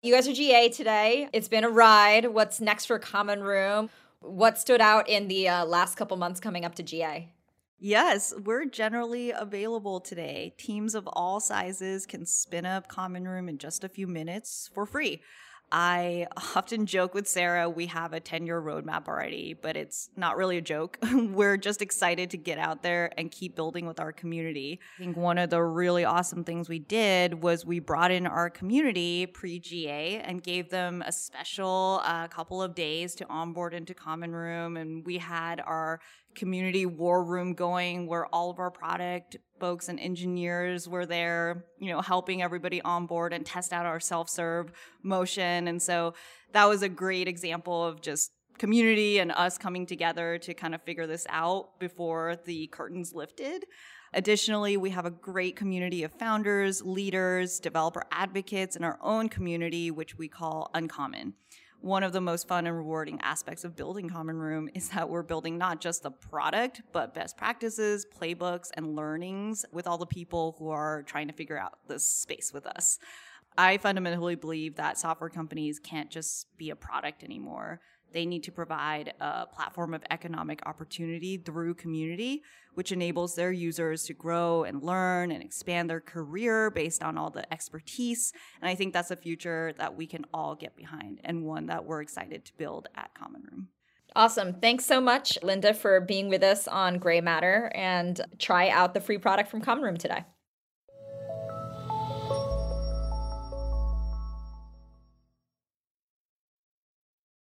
You 0.07 0.15
guys 0.15 0.29
are 0.29 0.33
GA 0.33 0.69
today. 0.69 1.29
It's 1.33 1.49
been 1.49 1.65
a 1.65 1.69
ride. 1.69 2.27
What's 2.27 2.61
next 2.61 2.87
for 2.87 2.97
Common 2.97 3.43
Room? 3.43 3.91
What 4.21 4.57
stood 4.57 4.81
out 4.81 5.09
in 5.09 5.27
the 5.27 5.49
uh, 5.49 5.65
last 5.65 5.97
couple 5.97 6.17
months 6.17 6.39
coming 6.39 6.65
up 6.65 6.77
to 6.77 6.85
GA? 6.85 7.33
Yes, 7.81 8.33
we're 8.45 8.67
generally 8.67 9.33
available 9.33 9.99
today. 9.99 10.55
Teams 10.59 10.95
of 10.95 11.09
all 11.09 11.41
sizes 11.41 12.07
can 12.07 12.25
spin 12.25 12.65
up 12.65 12.87
Common 12.87 13.27
Room 13.27 13.49
in 13.49 13.59
just 13.59 13.83
a 13.83 13.89
few 13.89 14.07
minutes 14.07 14.71
for 14.73 14.87
free. 14.87 15.23
I 15.73 16.29
often 16.37 16.87
joke 16.87 17.13
with 17.13 17.27
Sarah, 17.27 17.69
we 17.69 17.87
have 17.87 18.13
a 18.13 18.21
10 18.21 18.47
year 18.47 18.61
roadmap 18.61 19.09
already, 19.09 19.55
but 19.55 19.77
it's 19.77 20.11
not 20.17 20.37
really 20.37 20.59
a 20.59 20.63
joke. 20.63 20.99
We're 21.13 21.57
just 21.57 21.83
excited 21.83 22.31
to 22.31 22.37
get 22.37 22.59
out 22.59 22.83
there 22.83 23.11
and 23.19 23.31
keep 23.31 23.57
building 23.57 23.87
with 23.87 23.99
our 23.99 24.13
community. 24.13 24.81
I 24.99 25.03
think 25.03 25.17
one 25.17 25.39
of 25.39 25.51
the 25.51 25.63
really 25.63 26.05
awesome 26.05 26.45
things 26.45 26.69
we 26.69 26.79
did 26.79 27.43
was 27.43 27.67
we 27.67 27.81
brought 27.81 28.13
in 28.13 28.27
our 28.27 28.49
community 28.49 29.27
pre 29.27 29.59
GA 29.59 30.21
and 30.21 30.43
gave 30.43 30.71
them 30.71 31.03
a 31.05 31.11
special 31.11 32.01
uh, 32.05 32.29
couple 32.29 32.63
of 32.63 32.75
days 32.75 33.15
to 33.17 33.27
onboard 33.29 33.75
into 33.75 33.93
Common 33.93 34.33
Room. 34.33 34.77
And 34.77 35.05
we 35.05 35.19
had 35.19 35.61
our 35.61 36.01
community 36.37 36.87
war 36.87 37.25
room 37.25 37.55
going 37.55 38.07
where 38.07 38.27
all 38.27 38.51
of 38.51 38.59
our 38.59 38.71
product 38.71 39.37
folks 39.59 39.89
and 39.89 39.99
engineers 39.99 40.89
were 40.89 41.07
there, 41.07 41.65
you 41.81 41.91
know, 41.91 42.01
helping 42.01 42.43
everybody 42.43 42.81
on 42.83 43.07
board 43.07 43.33
and 43.33 43.45
test 43.45 43.73
out 43.73 43.87
our 43.87 43.99
self-serve 43.99 44.71
motion. 45.03 45.67
And 45.67 45.83
so 45.83 46.15
that 46.53 46.67
was 46.67 46.83
a 46.83 46.89
great 46.89 47.27
example 47.27 47.85
of 47.85 48.01
just 48.01 48.31
community 48.59 49.19
and 49.19 49.33
us 49.33 49.59
coming 49.59 49.87
together 49.87 50.39
to 50.39 50.55
kind 50.55 50.75
of 50.75 50.83
figure 50.83 51.07
this 51.07 51.27
out 51.29 51.79
before 51.81 52.37
the 52.45 52.69
curtains 52.69 53.13
lifted. 53.15 53.65
Additionally, 54.15 54.77
we 54.77 54.91
have 54.91 55.05
a 55.05 55.11
great 55.11 55.57
community 55.57 56.03
of 56.03 56.13
founders, 56.13 56.83
leaders, 56.83 57.59
developer 57.59 58.05
advocates 58.11 58.77
in 58.77 58.85
our 58.85 58.99
own 59.03 59.29
community, 59.29 59.91
which 59.91 60.17
we 60.17 60.29
call 60.29 60.71
Uncommon 60.75 61.35
one 61.87 62.03
of 62.03 62.13
the 62.13 62.21
most 62.21 62.49
fun 62.49 62.67
and 62.67 62.77
rewarding 62.77 63.21
aspects 63.23 63.63
of 63.63 63.77
building 63.77 64.09
Common 64.09 64.37
Room 64.37 64.69
is 64.75 64.89
that 64.89 65.09
we're 65.09 65.23
building 65.23 65.57
not 65.57 65.81
just 65.81 66.03
the 66.03 66.11
product, 66.11 66.83
but 66.93 67.15
best 67.15 67.37
practices, 67.37 68.05
playbooks, 68.05 68.71
and 68.75 68.97
learnings 68.97 69.65
with 69.71 69.87
all 69.87 69.97
the 69.97 70.05
people 70.05 70.57
who 70.59 70.69
are 70.69 71.05
trying 71.05 71.29
to 71.29 71.33
figure 71.33 71.57
out 71.57 71.79
this 71.87 72.05
space 72.05 72.53
with 72.53 72.67
us. 72.67 72.99
I 73.57 73.79
fundamentally 73.79 74.35
believe 74.35 74.75
that 74.77 74.99
software 74.99 75.31
companies 75.31 75.79
can't 75.79 76.11
just 76.11 76.49
be 76.59 76.71
a 76.71 76.77
product 76.77 77.23
anymore. 77.23 77.81
They 78.13 78.27
need 78.27 78.45
to 78.45 78.53
provide 78.53 79.13
a 79.21 79.47
platform 79.47 79.95
of 79.95 80.03
economic 80.11 80.63
opportunity 80.67 81.37
through 81.37 81.75
community, 81.75 82.43
which 82.75 82.93
enables 82.93 83.35
their 83.35 83.53
users 83.53 84.05
to 84.05 84.15
grow 84.15 84.65
and 84.65 84.83
learn 84.83 85.31
and 85.31 85.43
expand 85.43 85.91
their 85.91 86.01
career 86.01 86.71
based 86.71 87.03
on 87.03 87.19
all 87.19 87.31
the 87.31 87.51
expertise. 87.53 88.33
And 88.61 88.69
I 88.69 88.75
think 88.75 88.93
that's 88.93 89.11
a 89.11 89.17
future 89.17 89.73
that 89.79 89.97
we 89.97 90.07
can 90.07 90.25
all 90.33 90.55
get 90.55 90.77
behind 90.77 91.21
and 91.25 91.45
one 91.45 91.67
that 91.67 91.85
we're 91.85 92.03
excited 92.03 92.45
to 92.45 92.53
build 92.57 92.89
at 92.95 93.15
Common 93.15 93.43
Room. 93.51 93.69
Awesome. 94.15 94.55
Thanks 94.55 94.87
so 94.87 94.99
much, 95.01 95.39
Linda, 95.43 95.75
for 95.75 96.01
being 96.01 96.31
with 96.31 96.43
us 96.43 96.67
on 96.67 96.99
Grey 96.99 97.21
Matter 97.21 97.71
and 97.75 98.19
try 98.39 98.71
out 98.71 98.95
the 98.95 99.01
free 99.01 99.19
product 99.19 99.51
from 99.51 99.61
Common 99.61 99.85
Room 99.85 99.97
today. 99.99 100.25